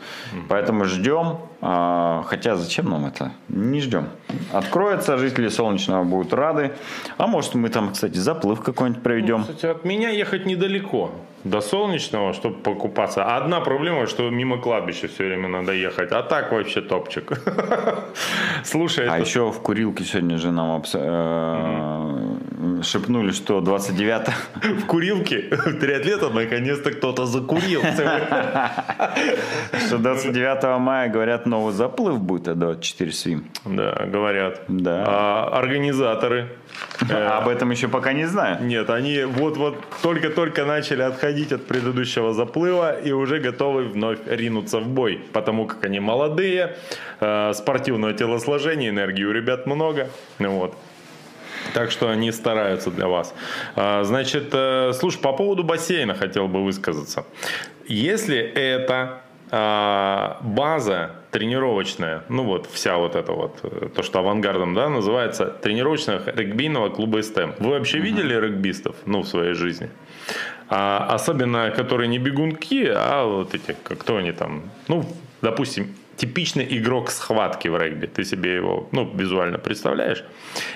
[0.49, 1.37] Поэтому ждем.
[1.61, 3.31] А, Хотя зачем нам это?
[3.49, 4.09] Не ждем.
[4.51, 6.71] Откроется, жители Солнечного будут рады.
[7.17, 9.41] А может мы там, кстати, заплыв какой-нибудь проведем.
[9.41, 11.11] Кстати, от меня ехать недалеко.
[11.43, 13.23] До Солнечного, чтобы покупаться.
[13.23, 16.11] А Одна проблема, что мимо кладбища все время надо ехать.
[16.11, 17.31] А так вообще топчик.
[18.63, 22.30] Слушай, А это- еще в курилке сегодня же нам э,
[22.83, 24.27] шепнули, что 29
[24.81, 27.81] в курилке в триатлета наконец-то кто-то закурил.
[29.87, 33.45] что 29 мая, говорят, новый заплыв будет, а 24 свим.
[33.65, 34.61] Да, говорят.
[34.67, 35.03] Да.
[35.07, 36.49] А организаторы?
[37.09, 38.63] э, Об этом еще пока не знаю.
[38.63, 44.87] Нет, они вот-вот только-только начали отходить от предыдущего заплыва и уже готовы вновь ринуться в
[44.87, 46.75] бой, потому как они молодые,
[47.19, 50.09] э, спортивного телосложения, энергии у ребят много,
[50.39, 50.75] ну вот.
[51.73, 53.33] Так что они стараются для вас.
[53.75, 57.25] А, Значит, э, слушай, по поводу бассейна хотел бы высказаться.
[57.87, 59.21] Если это
[59.53, 65.45] а, база тренировочная, ну вот вся вот эта вот, э, то, что авангардом, да, называется
[65.45, 67.51] тренировочного регбийного клуба СТМ.
[67.59, 69.89] Вы вообще видели регбистов, ну, в своей жизни?
[70.69, 75.05] А, особенно, которые не бегунки, а вот эти, кто они там, ну,
[75.41, 78.05] допустим, типичный игрок схватки в регби.
[78.05, 80.23] Ты себе его, ну, визуально представляешь?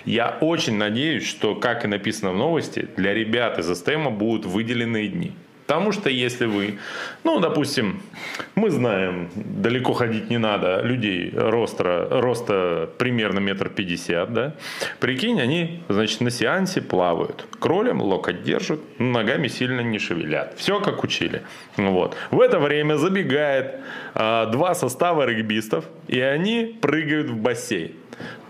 [0.04, 5.08] Я очень надеюсь, что, как и написано в новости, для ребят из СТМ будут выделенные
[5.08, 5.34] дни.
[5.68, 6.78] Потому что если вы,
[7.24, 8.04] ну, допустим,
[8.54, 14.54] мы знаем, далеко ходить не надо, людей роста, роста примерно метр пятьдесят, да,
[15.00, 20.54] прикинь, они, значит, на сеансе плавают, кролем локоть держат, ногами сильно не шевелят.
[20.56, 21.42] Все как учили.
[21.78, 22.16] Вот.
[22.30, 23.80] В это время забегает
[24.14, 27.94] а, два состава регбистов, и они прыгают в бассейн.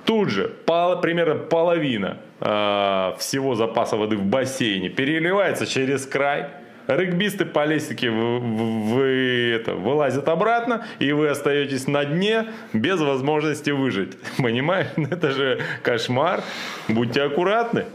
[0.04, 6.48] Тут же пол- примерно половина а, всего запаса воды в бассейне переливается через край.
[6.88, 13.72] Регбисты по лестнике вы, вы- это, вылазят обратно, и вы остаетесь на дне без возможности
[13.72, 14.18] выжить.
[14.38, 14.88] Понимаешь?
[14.98, 16.42] Это же кошмар.
[16.88, 17.86] Будьте аккуратны.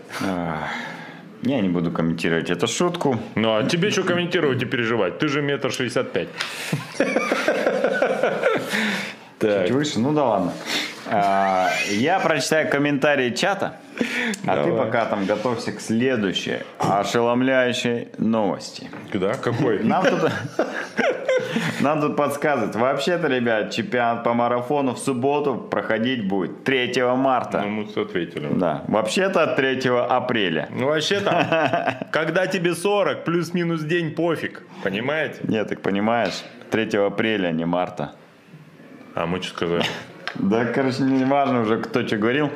[1.43, 3.19] Я не буду комментировать эту шутку.
[3.35, 5.19] Ну, а тебе что комментировать и переживать?
[5.19, 6.29] Ты же метр шестьдесят пять.
[9.41, 10.53] Чуть выше, ну да ладно.
[11.07, 13.77] А, Я прочитаю комментарии чата,
[14.47, 18.89] а ты пока там готовься к следующей ошеломляющей новости.
[19.13, 19.83] Да, какой?
[19.83, 20.31] Нам тут,
[21.81, 22.75] нам тут подсказывают.
[22.77, 27.63] Вообще-то, ребят, чемпионат по марафону в субботу проходить будет 3 Ну, марта.
[27.63, 28.49] мы тут ответили.
[28.53, 30.69] Да, вообще-то 3 апреля.
[30.71, 34.63] Ну, вообще-то, когда тебе 40, плюс-минус день, пофиг.
[34.83, 35.41] Понимаете?
[35.45, 38.13] Нет, так понимаешь, 3 апреля, а не марта.
[39.15, 39.85] А мы что сказали?
[40.37, 42.51] Да, короче, не важно уже, кто что говорил.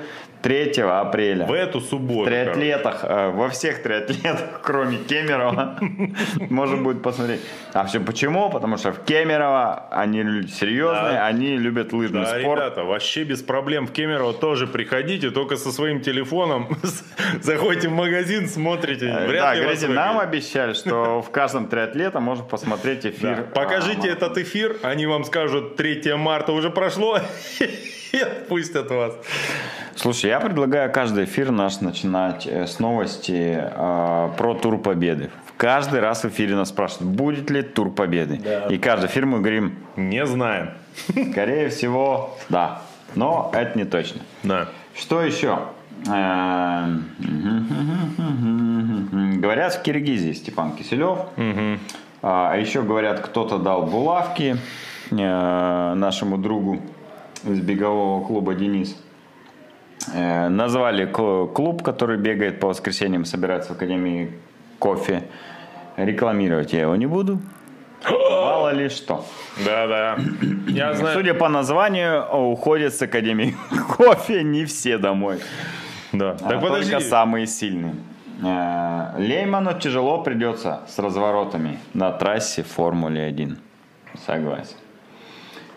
[0.45, 1.47] 3 апреля.
[1.47, 2.25] В эту субботу.
[2.25, 5.79] В триатлетах, э, во всех триатлетах, кроме Кемерово,
[6.51, 7.41] можно будет посмотреть.
[7.73, 8.51] А все почему?
[8.51, 11.27] Потому что в Кемерово они лю- серьезные, Да.
[11.27, 12.61] они любят лыжный Да, спорт.
[12.61, 16.69] ребята, вообще без проблем в Кемерово тоже приходите, только со своим телефоном
[17.41, 19.07] заходите в магазин, смотрите.
[19.07, 23.37] Э, Вряд да, говорите, нам обещали, что в каждом триатлета можно посмотреть эфир.
[23.37, 23.43] Да.
[23.63, 27.19] Покажите А, этот эфир, они вам скажут, 3 марта уже прошло,
[28.15, 29.15] и отпустят вас.
[29.97, 35.31] Слушай, я предлагаю каждый эфир наш начинать э, с новости э, про Тур Победы.
[35.57, 38.41] Каждый раз в эфире нас спрашивают, будет ли Тур Победы.
[38.43, 38.67] Да.
[38.67, 40.71] И каждый эфир мы говорим, Не знаем.
[41.31, 42.83] скорее всего, да.
[43.15, 44.21] Но это не точно.
[44.43, 44.69] Да.
[44.97, 45.61] Что еще?
[46.09, 47.05] Эм,
[49.41, 51.19] Говорят, в Киргизии Степан Киселев.
[52.23, 54.57] А еще говорят, кто-то дал булавки
[55.11, 56.81] э, нашему другу
[57.47, 58.97] из бегового клуба Денис.
[60.13, 64.33] Э, Назвали кл- клуб, который бегает по воскресеньям, собирается в Академии
[64.79, 65.23] кофе.
[65.97, 67.39] Рекламировать я его не буду.
[68.11, 69.25] Мало ли что.
[69.65, 70.19] Да, да.
[70.69, 71.15] Я знаю.
[71.17, 73.55] Судя по названию, уходят с Академии
[73.97, 75.39] кофе не все домой.
[76.13, 76.33] Да.
[76.43, 76.91] А Так подожди.
[76.91, 77.95] только самые сильные.
[78.43, 83.59] Э, Лейману тяжело придется с разворотами на трассе Формуле 1.
[84.27, 84.77] Согласен.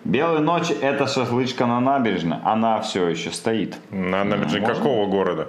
[0.03, 2.37] Белые ночи это шашлычка на набережной.
[2.43, 3.77] Она все еще стоит.
[3.91, 4.75] На набережной Можно?
[4.75, 5.47] какого города?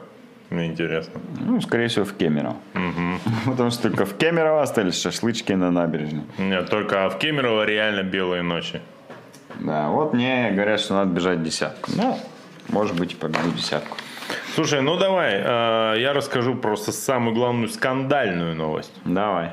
[0.51, 1.21] Мне интересно.
[1.39, 2.57] Ну, скорее всего, в Кемерово.
[3.45, 6.25] Потому что только в Кемерово остались шашлычки на набережной.
[6.39, 8.81] Нет, только в Кемерово реально белые ночи.
[9.61, 11.91] Да, вот мне говорят, что надо бежать десятку.
[11.95, 12.19] Ну,
[12.69, 13.97] может быть, и побегу десятку.
[14.55, 18.93] Слушай, ну давай, э, я расскажу просто самую главную скандальную новость.
[19.05, 19.51] Давай.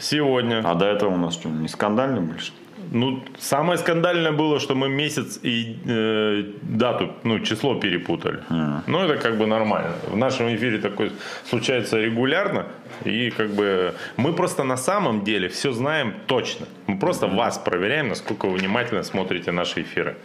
[0.00, 2.52] Сегодня, А до этого у нас что, не скандально больше?
[2.90, 8.42] Ну, самое скандальное было, что мы месяц и э, дату, ну, число перепутали.
[8.86, 9.92] Ну, это как бы нормально.
[10.08, 11.10] В нашем эфире такое
[11.48, 12.66] случается регулярно.
[13.04, 16.66] И как бы мы просто на самом деле все знаем точно.
[16.86, 20.16] Мы просто вас проверяем, насколько вы внимательно смотрите наши эфиры.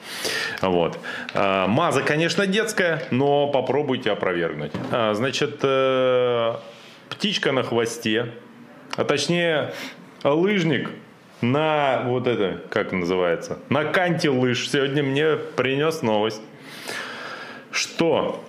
[0.61, 0.99] Вот.
[1.33, 4.71] А, Маза, конечно, детская, но попробуйте опровергнуть.
[4.91, 6.55] А, Значит, э,
[7.09, 8.33] птичка на хвосте,
[8.95, 9.73] а точнее
[10.23, 10.89] лыжник
[11.41, 14.69] на вот это, как называется, на канте лыж.
[14.69, 16.41] Сегодня мне принес новость,
[17.71, 18.43] что?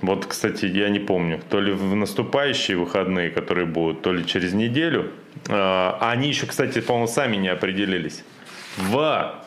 [0.00, 4.52] Вот, кстати, я не помню, то ли в наступающие выходные, которые будут, то ли через
[4.52, 5.10] неделю.
[5.48, 8.22] А они еще, кстати, по-моему, сами не определились.
[8.76, 9.43] В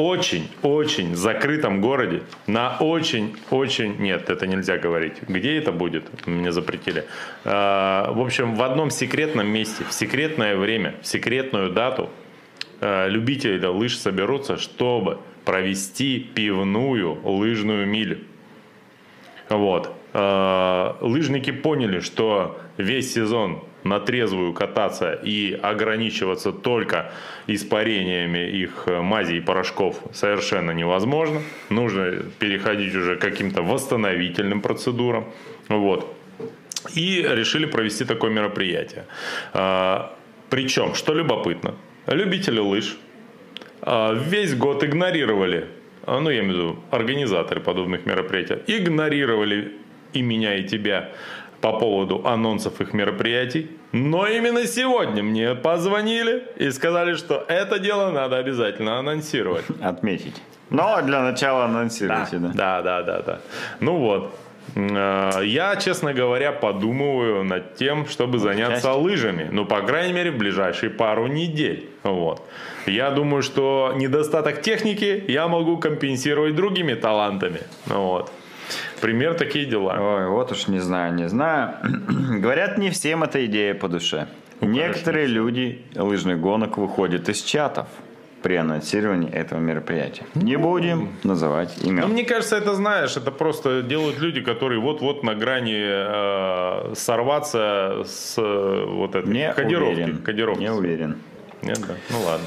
[0.00, 3.96] очень-очень закрытом городе, на очень-очень...
[3.98, 5.14] Нет, это нельзя говорить.
[5.28, 6.26] Где это будет?
[6.26, 7.04] Мне запретили.
[7.44, 12.08] А, В общем, в одном секретном месте, в секретное время, в секретную дату
[12.80, 18.20] э, любители лыж соберутся, чтобы провести пивную лыжную милю.
[19.50, 19.92] Вот.
[20.14, 27.12] Э, Лыжники поняли, что весь сезон на трезвую кататься и ограничиваться только
[27.46, 31.40] испарениями их э, мазей и порошков совершенно невозможно.
[31.68, 35.26] Нужно переходить уже к каким-то восстановительным процедурам.
[35.68, 36.14] Вот.
[36.94, 39.04] И решили провести такое мероприятие.
[39.52, 40.16] А,
[40.48, 41.74] Причем, что любопытно,
[42.06, 42.96] любители лыж
[43.82, 45.68] а, весь год игнорировали,
[46.04, 49.72] а, ну я имею в виду организаторы подобных мероприятий, игнорировали
[50.12, 51.10] и меня, и тебя
[51.60, 53.70] по поводу анонсов их мероприятий.
[53.92, 59.64] Но именно сегодня мне позвонили и сказали, что это дело надо обязательно анонсировать.
[59.82, 60.40] Отметить.
[60.70, 62.48] Но для начала анонсируйте, да.
[62.54, 63.38] Да, да, да, да.
[63.80, 64.34] Ну вот.
[64.76, 68.98] Э, Я, честно говоря, подумываю над тем, чтобы заняться часть.
[68.98, 69.48] лыжами.
[69.50, 71.88] Ну, по крайней мере, в ближайшие пару недель.
[72.04, 72.40] Вот.
[72.86, 77.60] Я думаю, что недостаток техники я могу компенсировать другими талантами.
[77.86, 78.30] Вот.
[79.00, 79.96] Пример такие дела.
[80.00, 81.74] Ой, вот уж не знаю, не знаю.
[82.40, 84.26] Говорят, не всем эта идея по душе.
[84.60, 87.86] Ну, Некоторые люди лыжных гонок выходят из чатов.
[88.42, 90.24] при анонсировании этого мероприятия.
[90.34, 92.00] Не будем называть имен.
[92.00, 98.02] Ну, мне кажется, это знаешь, это просто делают люди, которые вот-вот на грани э, сорваться
[98.06, 99.92] с э, вот этой Не кодировки.
[99.94, 100.18] уверен.
[100.22, 100.60] кодировки.
[100.60, 101.16] Не уверен.
[101.62, 101.94] Нет, да.
[102.10, 102.46] Ну ладно.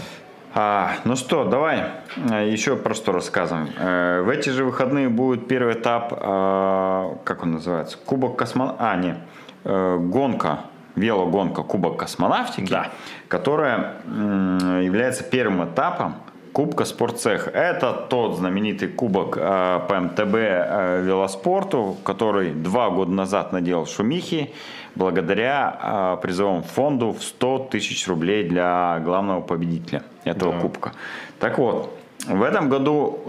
[0.56, 1.84] А, ну что, давай
[2.30, 3.70] э, еще про что рассказываем.
[3.78, 8.96] Э, В эти же выходные будет первый этап, э, как он называется, Кубок космонавтики, а,
[8.96, 9.16] не,
[9.64, 10.60] э, гонка,
[10.96, 12.90] велогонка Кубок космонавтики, Да.
[13.28, 16.16] которая является первым этапом
[16.52, 17.48] Кубка Спортцех.
[17.48, 24.54] Это тот знаменитый кубок э, по МТБ э, велоспорту, который два года назад наделал шумихи
[24.96, 30.60] благодаря э, призовому фонду в 100 тысяч рублей для главного победителя этого Да.
[30.60, 30.92] кубка.
[31.40, 33.20] Так вот, в этом году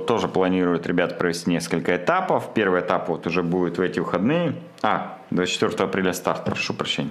[0.00, 2.50] э, тоже планируют ребята провести несколько этапов.
[2.54, 4.54] Первый этап вот уже будет в эти выходные.
[4.82, 7.10] А, 24 апреля старт, прошу прощения.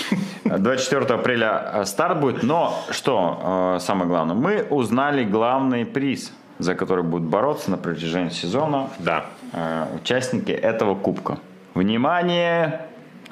[0.44, 6.74] 24 апреля э, старт будет, но что э, самое главное, мы узнали главный приз, за
[6.74, 9.24] который будут бороться на протяжении сезона Да.
[9.54, 11.38] э, участники этого кубка.
[11.74, 12.82] Внимание,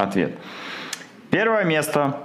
[0.03, 0.33] ответ.
[1.31, 2.17] Первое место.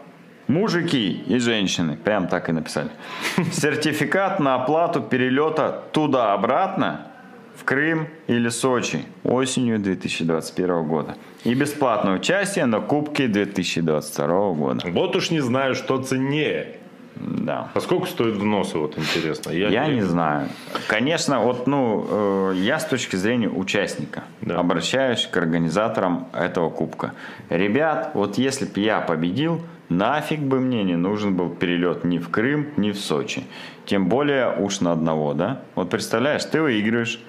[0.48, 2.92] Мужики и женщины, прям так и написали.
[3.52, 7.08] Сертификат на оплату перелета туда-обратно
[7.56, 11.16] в Крым или Сочи осенью 2021 года.
[11.44, 14.88] И бесплатное участие на Кубке 2022 года.
[14.92, 16.78] Вот уж не знаю, что ценнее.
[17.16, 17.70] Да.
[17.74, 19.52] А сколько стоит взносы, вот интересно?
[19.52, 20.50] Я не знаю.
[20.88, 24.60] Конечно, вот, ну, э, я с точки зрения участника Да.
[24.60, 27.14] обращаюсь к организаторам этого кубка.
[27.50, 32.30] Ребят, вот если бы я победил, нафиг бы мне не нужен был перелет ни в
[32.30, 33.44] Крым, ни в Сочи.
[33.86, 35.62] Тем более уж на одного, да?
[35.76, 37.20] Вот представляешь, ты выигрываешь,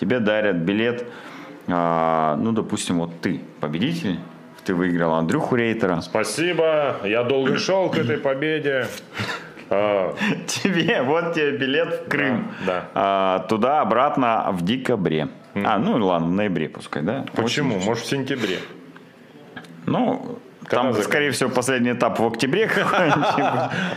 [0.00, 1.06] тебе дарят билет,
[1.68, 4.18] а, ну, допустим, вот ты победитель,
[4.66, 8.88] ты выиграл Андрюху Рейтера, Спасибо, я долго шел к этой победе.
[9.70, 10.14] А,
[10.46, 12.50] Тебе, вот тебе билет в Крым.
[12.66, 15.28] Да, А, туда, обратно в декабре.
[15.54, 17.24] А, ну ладно, в ноябре пускай, да?
[17.34, 17.78] Почему?
[17.78, 18.58] Может, в сентябре?
[19.86, 22.68] Ну, Когда там, закон- скорее всего, последний этап в октябре.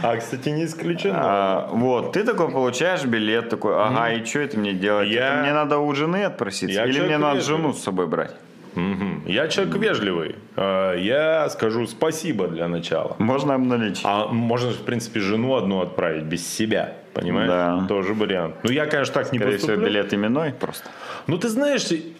[0.03, 1.15] А, кстати, не исключено.
[1.17, 5.07] А, Вот, ты такой получаешь билет, такой, ага, и что это мне делать?
[5.09, 6.83] Мне надо у жены отпроситься?
[6.85, 8.35] Или мне надо жену с собой брать?
[8.79, 9.23] Мгм.
[9.27, 10.35] Я человек вежливый.
[10.55, 13.15] А, Я скажу спасибо для начала.
[13.19, 14.01] Можно обналичить.
[14.05, 16.93] А можно, в принципе, жену одну отправить без себя.
[17.13, 17.49] Понимаешь?
[17.49, 17.85] Да.
[17.87, 18.55] Тоже вариант.
[18.63, 19.87] Ну, я, конечно, так не Скорее всего, поступлю.
[19.89, 20.87] билет именной просто.
[21.27, 21.87] Ну, ты знаешь,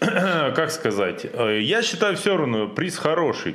[0.54, 3.54] как сказать, э, я считаю все равно приз хороший.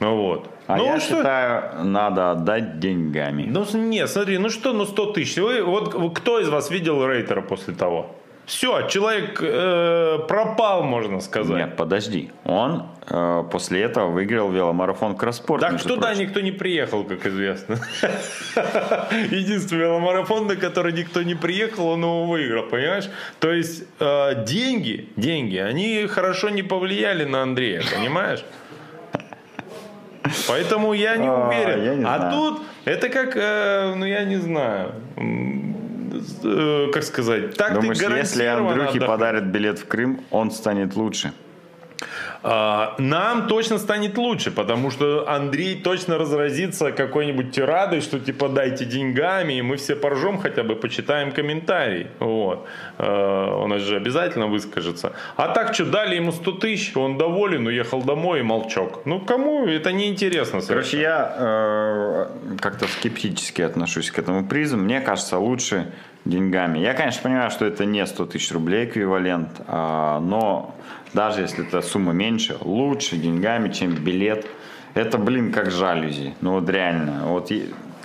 [0.00, 0.48] Ну вот.
[0.66, 3.44] А ну, я что- считаю, надо отдать деньгами.
[3.48, 5.36] Ну, нет, смотри, ну что, ну 100 тысяч.
[5.38, 8.14] Вы, вот кто из вас видел Рейтера после того?
[8.52, 11.56] Все, человек э, пропал, можно сказать.
[11.56, 12.30] Нет, подожди.
[12.44, 15.62] Он э, после этого выиграл веломарафон Кросспорт.
[15.62, 16.20] Так туда прочим.
[16.24, 17.78] никто не приехал, как известно.
[19.30, 23.08] Единственный веломарафон, на который никто не приехал, он его выиграл, понимаешь?
[23.40, 28.44] То есть э, деньги, деньги, они хорошо не повлияли на Андрея, понимаешь?
[30.46, 31.84] Поэтому я не А, уверен.
[31.84, 34.92] я не а тут это как, э, ну я не знаю,
[36.92, 39.06] как сказать, так Думаешь, ты если Андрюхе отдохнешь.
[39.06, 41.32] подарят билет в Крым, он станет лучше?
[42.42, 48.84] А, Нам точно станет лучше, потому что Андрей точно разразится какой-нибудь тирадой, что типа дайте
[48.84, 52.08] деньгами, и мы все поржем хотя бы, почитаем комментарий.
[52.18, 52.66] Вот.
[52.98, 55.12] А, Он же обязательно выскажется.
[55.36, 59.02] А так что, дали ему 100 тысяч, он доволен, уехал домой и молчок.
[59.04, 62.26] Ну кому это не интересно Короче, я э,
[62.60, 64.76] как-то скептически отношусь к этому призу.
[64.76, 65.92] Мне кажется, лучше
[66.24, 66.78] деньгами.
[66.78, 70.74] Я, конечно, понимаю, что это не 100 тысяч рублей эквивалент, а, но
[71.14, 74.46] даже если эта сумма меньше, лучше деньгами, чем билет.
[74.94, 76.34] Это, блин, как жалюзи.
[76.40, 77.26] Ну вот реально.
[77.26, 77.50] Вот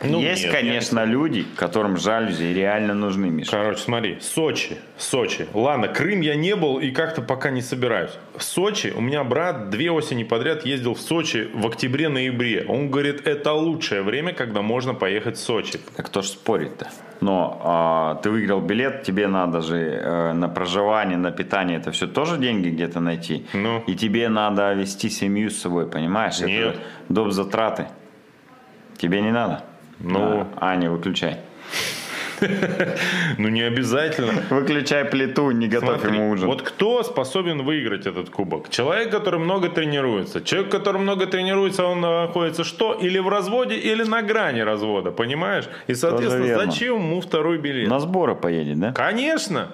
[0.04, 3.52] Ну, есть, нет, конечно, люди, которым жалюзи реально нужны, Миша.
[3.52, 5.48] Короче, смотри, Сочи, Сочи.
[5.54, 8.12] Ладно, Крым я не был и как-то пока не собираюсь.
[8.36, 12.66] В Сочи у меня брат две осени подряд ездил в Сочи в октябре-ноябре.
[12.68, 15.80] Он говорит, это лучшее время, когда можно поехать в Сочи.
[15.96, 16.90] Так кто ж спорит-то?
[17.20, 22.06] Но а, ты выиграл билет, тебе надо же э, на проживание, на питание, это все
[22.06, 23.48] тоже деньги где-то найти.
[23.54, 23.84] Ну.
[23.88, 26.40] И тебе надо вести семью с собой, понимаешь?
[26.40, 26.76] Нет.
[26.76, 26.80] Это
[27.10, 27.32] доп.
[27.32, 27.88] затраты.
[28.98, 29.64] Тебе не надо.
[30.00, 30.48] Ну.
[30.56, 31.38] А, Аня, выключай.
[33.38, 34.44] Ну, не обязательно.
[34.50, 36.48] Выключай плиту, не готовь Смотри, ему ужин.
[36.48, 38.70] вот кто способен выиграть этот кубок?
[38.70, 40.42] Человек, который много тренируется.
[40.42, 42.94] Человек, который много тренируется, он находится что?
[42.94, 45.66] Или в разводе, или на грани развода, понимаешь?
[45.88, 47.90] И, соответственно, зачем ему второй билет?
[47.90, 48.92] На сборы поедет, да?
[48.92, 49.70] Конечно.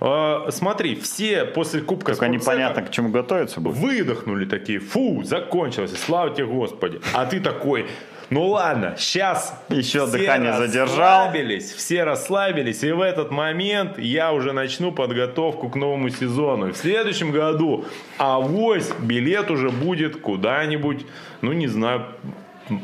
[0.00, 3.76] А, смотри, все после Кубка Только непонятно, к чему готовиться будет.
[3.76, 7.00] выдохнули такие, фу, закончилось, слава тебе Господи.
[7.14, 7.86] А ты такой,
[8.30, 11.26] Ну ладно, сейчас Еще дыхание задержал.
[11.26, 16.68] расслабились, все расслабились, и в этот момент я уже начну подготовку к новому сезону.
[16.68, 17.86] И в следующем году
[18.18, 21.06] авось билет уже будет куда-нибудь,
[21.40, 22.04] ну не знаю,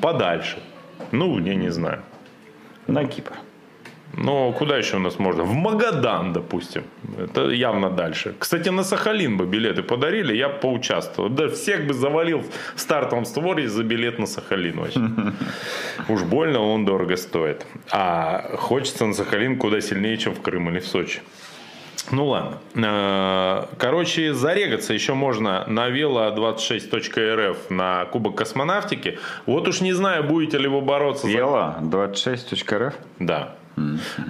[0.01, 0.59] подальше.
[1.11, 2.01] Ну, я не знаю.
[2.87, 3.33] На Кипр.
[4.17, 5.43] Но куда еще у нас можно?
[5.45, 6.83] В Магадан, допустим.
[7.19, 8.35] Это явно дальше.
[8.39, 11.29] Кстати, на Сахалин бы билеты подарили, я поучаствовал.
[11.31, 12.45] Да всех бы завалил
[12.75, 15.01] в стартовом створе за билет на Сахалин вообще.
[16.09, 17.67] Уж больно он дорого стоит.
[17.91, 21.21] А хочется на Сахалин куда сильнее, чем в Крым или в Сочи.
[22.11, 22.59] Ну ладно.
[22.75, 29.19] Э, Короче, зарегаться еще можно на velo26.rf на Кубок космонавтики.
[29.47, 32.95] Вот уж не знаю, будете ли вы бороться за Вела 26.rf.
[33.19, 33.57] да.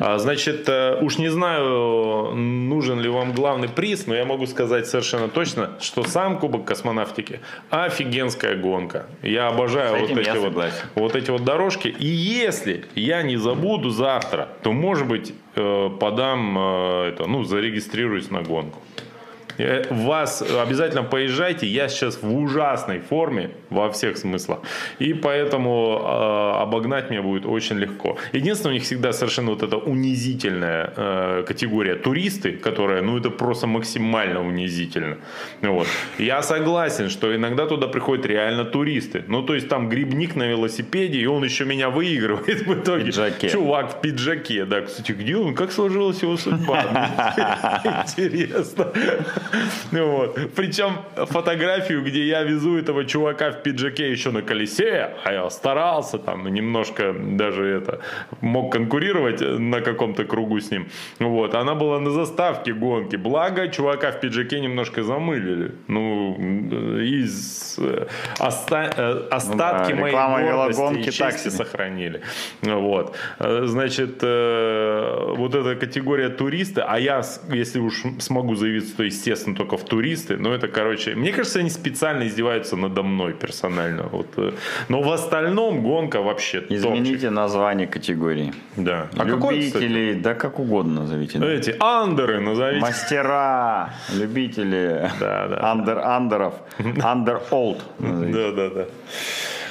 [0.01, 4.87] А, Значит, э, уж не знаю, нужен ли вам главный приз, но я могу сказать
[4.87, 7.41] совершенно точно, что сам Кубок космонавтики
[7.71, 9.07] офигенская гонка.
[9.23, 11.89] Я обожаю вот эти вот, вот эти вот дорожки.
[11.89, 18.31] И если я не забуду завтра, то, может быть, э, подам э, это, ну, зарегистрируюсь
[18.31, 18.81] на гонку.
[19.59, 21.67] Э, Вас обязательно поезжайте.
[21.67, 24.61] Я сейчас в ужасной форме во всех смыслах.
[24.99, 28.17] И поэтому э, обогнать мне будет очень легко.
[28.33, 33.67] Единственное, у них всегда совершенно вот эта унизительная э, категория туристы, которая, ну, это просто
[33.67, 35.17] максимально унизительно.
[35.63, 35.87] Вот.
[36.19, 39.25] Я согласен, что иногда туда приходят реально туристы.
[39.29, 43.05] Ну, то есть там грибник на велосипеде, и он еще меня выигрывает в итоге.
[43.07, 43.49] пиджаке.
[43.51, 44.81] Чувак в пиджаке, да.
[44.83, 45.55] Кстати, где он?
[45.55, 46.83] Как сложилась его судьба?
[48.07, 48.93] Интересно.
[49.93, 50.39] Ну Вот.
[50.55, 56.19] Причем фотографию, где я везу этого чувака в пиджаке еще на колесе, а я старался
[56.19, 58.01] там немножко даже это
[58.41, 60.89] мог конкурировать на каком-то кругу с ним.
[61.19, 61.55] Вот.
[61.55, 63.17] Она была на заставке гонки.
[63.17, 65.73] Благо, чувака в пиджаке немножко замылили.
[65.89, 66.37] Ну,
[67.01, 68.07] из э,
[68.39, 71.51] оста- э, остатки да, моей гордости велогонки и чести себе.
[71.51, 72.21] сохранили.
[72.63, 73.17] Вот.
[73.39, 79.76] Э, Значит, вот эта категория туристы, а я, если уж смогу заявиться, то, естественно, только
[79.76, 80.37] в туристы.
[80.37, 84.05] Но это, короче, мне кажется, они специально издеваются надо мной персонально.
[84.05, 84.26] Вот.
[84.37, 84.53] э.
[84.89, 86.78] Но в остальном гонка вообще топчик.
[86.78, 88.53] Измените название категории.
[88.76, 89.09] Да.
[89.16, 89.85] А какой, кстати?
[89.85, 91.39] Любители, да как угодно назовите.
[91.39, 92.80] Эти андеры назовите.
[92.80, 95.70] Мастера, любители Да, да.
[95.72, 96.55] андер андеров,
[97.03, 97.78] андер олд.
[97.99, 98.85] Да, да, да.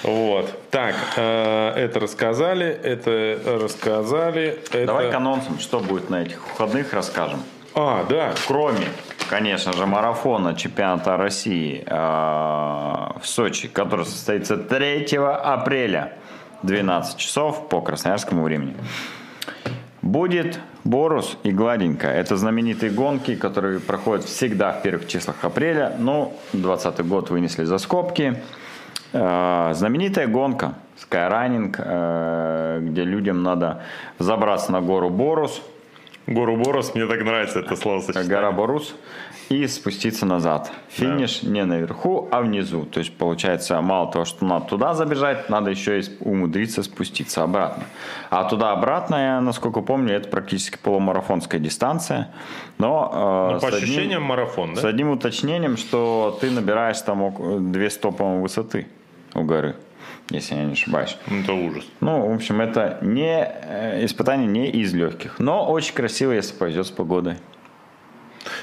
[0.04, 0.70] Вот.
[0.70, 4.60] Так, э, это рассказали, это рассказали.
[4.72, 4.86] Это...
[4.86, 7.40] Давай к анонсам, что будет на этих выходных, расскажем.
[7.76, 8.34] А, да.
[8.48, 8.88] Кроме,
[9.30, 16.14] конечно же, марафона чемпионата России э, в Сочи, который состоится 3 апреля,
[16.64, 18.76] 12 часов по красноярскому времени.
[20.02, 22.08] Будет Борус и Гладенько.
[22.08, 25.96] Это знаменитые гонки, которые проходят всегда в первых числах апреля.
[25.98, 28.42] Но 20 год вынесли за скобки.
[29.14, 33.82] Э, Знаменитая гонка Skyrunning, э, где людям надо
[34.20, 35.62] забраться на гору Борус,
[36.28, 38.30] Гору Борос, мне так нравится это словосочетание.
[38.30, 38.96] гора Борус,
[39.50, 40.72] и спуститься назад.
[40.90, 42.86] Финиш не наверху, а внизу.
[42.86, 47.84] То есть, получается, мало того, что надо туда забежать, надо еще и умудриться спуститься обратно.
[48.30, 52.30] А туда-обратно, я, насколько помню, это практически полумарафонская дистанция.
[52.78, 53.12] Но,
[53.52, 54.88] э, Ну, по с одним- ощущениям марафон, с да?
[54.88, 58.88] одним уточнением, что ты набираешь там 200, по-моему, высоты
[59.36, 59.76] у горы,
[60.30, 61.18] если я не ошибаюсь.
[61.28, 61.86] Ну, Это ужас.
[62.00, 66.88] Ну, в общем, это не э, испытание не из легких, но очень красиво, если повезет
[66.88, 67.36] с погодой.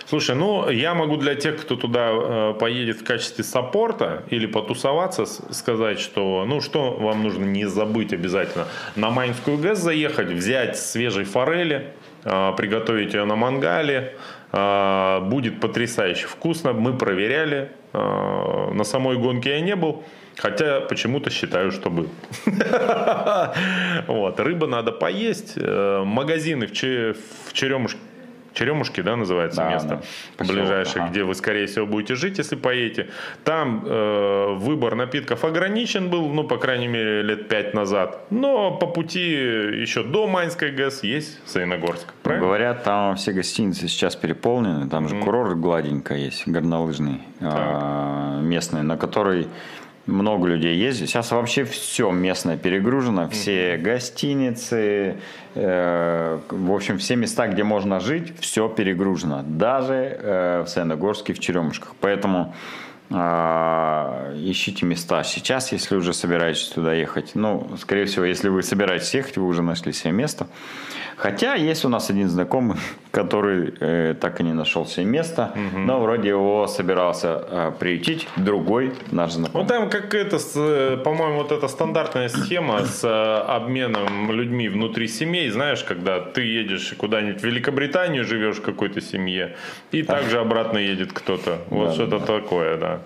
[0.06, 5.24] Слушай, ну я могу для тех, кто туда э, поедет в качестве саппорта или потусоваться,
[5.26, 11.24] сказать, что ну что вам нужно не забыть обязательно на Майнскую ГЭС заехать, взять свежей
[11.24, 11.92] форели,
[12.24, 14.16] э, приготовить ее на мангале.
[14.52, 16.72] Э, будет потрясающе вкусно.
[16.72, 17.72] Мы проверяли.
[17.92, 20.02] Э, на самой гонке я не был.
[20.36, 22.08] Хотя почему-то считаю, что был.
[24.06, 24.40] Вот.
[24.40, 25.54] Рыба надо поесть.
[25.56, 26.72] Э, Магазины в
[27.52, 27.98] Черемушке.
[28.52, 30.02] Черемушки, да, называется Да, место
[30.38, 30.44] да.
[30.44, 31.10] Ближайшее, ага.
[31.10, 33.08] где вы, скорее всего, будете жить, если поедете.
[33.44, 38.26] Там э, выбор напитков ограничен был, ну, по крайней мере, лет пять назад.
[38.30, 42.12] Но по пути еще до Майнской ГЭС есть Саиногорск.
[42.22, 42.46] Правильно?
[42.46, 48.96] Говорят, там все гостиницы сейчас переполнены, там же курорт гладенько есть, горнолыжный, а, местный, на
[48.96, 49.48] который
[50.06, 51.08] много людей ездит.
[51.08, 55.16] Сейчас вообще все местное перегружено, все гостиницы,
[55.54, 59.42] э, в общем, все места, где можно жить, все перегружено.
[59.46, 61.94] Даже э, в Саяногорске, в Черемушках.
[62.00, 62.54] Поэтому
[63.10, 65.24] ищите места.
[65.24, 69.62] Сейчас, если уже собираетесь туда ехать, ну, скорее всего, если вы собираетесь ехать, вы уже
[69.62, 70.46] нашли себе место.
[71.20, 72.78] Хотя есть у нас один знакомый,
[73.10, 75.78] который э, так и не нашел себе место, угу.
[75.78, 79.64] но вроде его собирался э, приютить другой наш знакомый.
[79.64, 85.08] Ну там как это, э, по-моему, вот эта стандартная схема с э, обменом людьми внутри
[85.08, 89.56] семей, знаешь, когда ты едешь куда-нибудь в Великобританию, живешь в какой-то семье,
[89.92, 91.58] и также обратно едет кто-то.
[91.68, 92.26] Вот да, что-то да.
[92.26, 92.99] такое, да.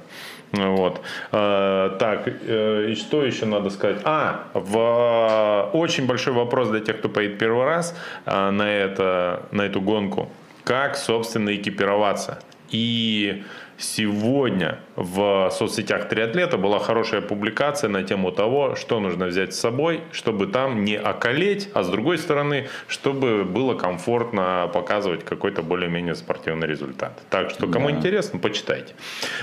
[0.53, 1.01] Вот.
[1.33, 3.99] Э, так, э, и что еще надо сказать?
[4.05, 7.97] А, в, очень большой вопрос для тех, кто поедет первый раз
[8.27, 10.31] э, на, это, на эту гонку.
[10.63, 12.39] Как, собственно, экипироваться?
[12.71, 13.45] И
[13.77, 20.03] Сегодня в соцсетях триатлета была хорошая публикация на тему того, что нужно взять с собой,
[20.13, 26.69] чтобы там не околеть, а с другой стороны, чтобы было комфортно показывать какой-то более-менее спортивный
[26.69, 27.21] результат.
[27.31, 27.97] Так что, кому да.
[27.97, 28.95] интересно, почитайте.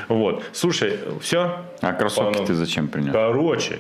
[0.08, 0.44] Вот.
[0.54, 1.66] Слушай, все?
[1.82, 2.48] А кроссовки Пану...
[2.48, 3.12] ты зачем принял?
[3.12, 3.80] Короче,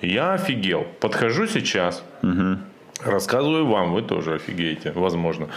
[0.00, 0.86] я офигел.
[1.00, 2.58] Подхожу сейчас, угу.
[3.04, 5.48] рассказываю вам, вы тоже офигеете, возможно.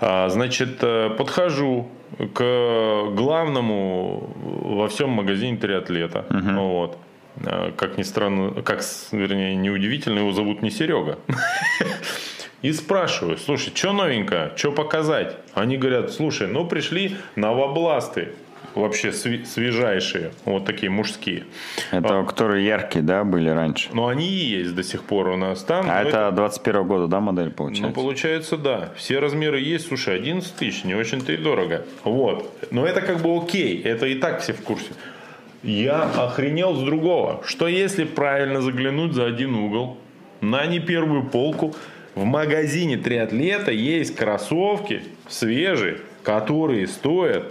[0.00, 1.88] Значит, э, подхожу
[2.34, 6.24] к главному во всем магазине триатлета.
[6.30, 6.60] Угу.
[6.60, 6.98] Вот.
[7.46, 8.82] А, как ни странно, как,
[9.12, 11.18] вернее, неудивительно, его зовут не Серега.
[12.62, 15.36] И спрашиваю, слушай, что новенькое, что показать?
[15.54, 18.32] Они говорят, слушай, ну пришли новобласты
[18.74, 21.44] вообще свежайшие, вот такие мужские.
[21.90, 23.88] Это а, которые яркие, да, были раньше?
[23.92, 25.86] Ну, они и есть до сих пор у нас там.
[25.88, 27.88] А это, это 21 года, да, модель получается?
[27.88, 28.92] Ну, получается, да.
[28.96, 31.84] Все размеры есть, слушай, 11 тысяч, не очень-то и дорого.
[32.04, 32.50] Вот.
[32.70, 34.92] Но это как бы окей, это и так все в курсе.
[35.62, 37.42] Я охренел с другого.
[37.44, 39.98] Что если правильно заглянуть за один угол,
[40.40, 41.74] на не первую полку,
[42.14, 47.44] в магазине триатлета есть кроссовки свежие, которые стоят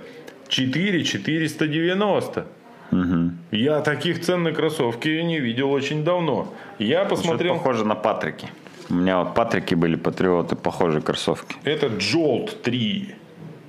[0.49, 2.45] 4 490.
[2.91, 3.31] Угу.
[3.51, 6.53] Я таких цен на кроссовки не видел очень давно.
[6.79, 7.55] Я посмотрел...
[7.55, 8.49] Что похоже на Патрики.
[8.89, 11.55] У меня вот Патрики были патриоты, похожие кроссовки.
[11.63, 13.15] Это Jolt 3.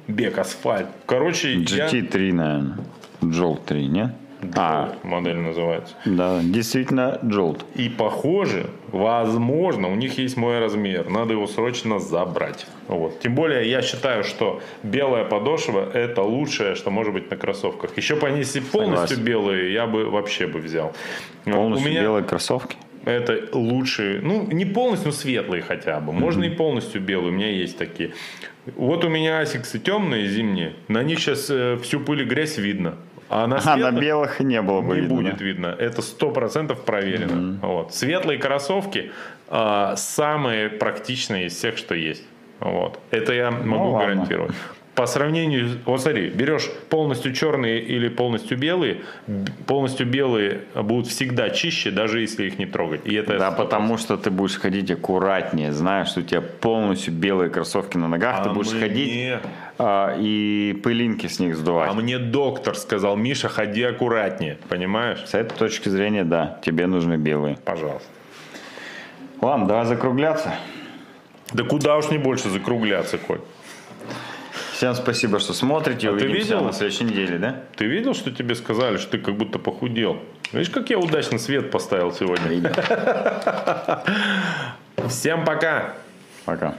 [0.08, 0.86] Бег асфальт.
[1.06, 2.34] Короче, GT3, я...
[2.34, 2.78] наверное.
[3.20, 4.10] Jolt 3, нет?
[4.56, 5.94] А, модель называется.
[6.04, 7.62] Да, действительно Jolt.
[7.74, 11.08] И похоже, возможно, у них есть мой размер.
[11.08, 12.66] Надо его срочно забрать.
[12.88, 13.20] Вот.
[13.20, 17.96] Тем более, я считаю, что белая подошва– это лучшее, что может быть на кроссовках.
[17.96, 19.24] Еще бы они если полностью Согласен.
[19.24, 20.92] белые, я бы вообще бы взял.
[21.44, 22.02] Полностью у меня...
[22.02, 22.76] белые кроссовки?
[23.04, 26.52] Это лучшие, ну не полностью светлые хотя бы, можно mm-hmm.
[26.52, 28.12] и полностью белые, у меня есть такие.
[28.76, 32.96] Вот у меня асиксы темные зимние, на них сейчас э, всю пыль и грязь видно.
[33.30, 35.16] А на, а на белых не было бы не видно.
[35.16, 35.66] будет видно.
[35.78, 37.30] Это сто процентов проверено.
[37.30, 37.58] Mm-hmm.
[37.62, 37.94] Вот.
[37.94, 39.12] Светлые кроссовки
[39.48, 42.24] а, самые практичные из всех, что есть.
[42.58, 42.98] Вот.
[43.10, 44.54] Это я могу ну, гарантировать.
[45.00, 49.00] По сравнению, вот смотри, берешь полностью черные или полностью белые,
[49.66, 53.06] полностью белые будут всегда чище, даже если их не трогать.
[53.06, 57.48] И это да, потому что ты будешь ходить аккуратнее, знаешь, что у тебя полностью белые
[57.48, 58.80] кроссовки на ногах, а ты будешь мне...
[58.80, 59.38] ходить
[59.78, 61.88] а, и пылинки с них сдувать.
[61.90, 65.24] А мне доктор сказал, Миша, ходи аккуратнее, понимаешь?
[65.24, 67.56] С этой точки зрения, да, тебе нужны белые.
[67.64, 68.06] Пожалуйста.
[69.40, 70.54] Ладно, давай закругляться.
[71.54, 73.40] Да куда уж не больше закругляться, Коль.
[74.80, 76.08] Всем спасибо, что смотрите.
[76.08, 76.64] А Увидимся ты видел?
[76.64, 77.54] на следующей неделе, да?
[77.76, 80.16] Ты видел, что тебе сказали, что ты как будто похудел?
[80.52, 82.72] Видишь, как я удачно свет поставил сегодня?
[85.06, 85.96] Всем пока.
[86.46, 86.76] Пока.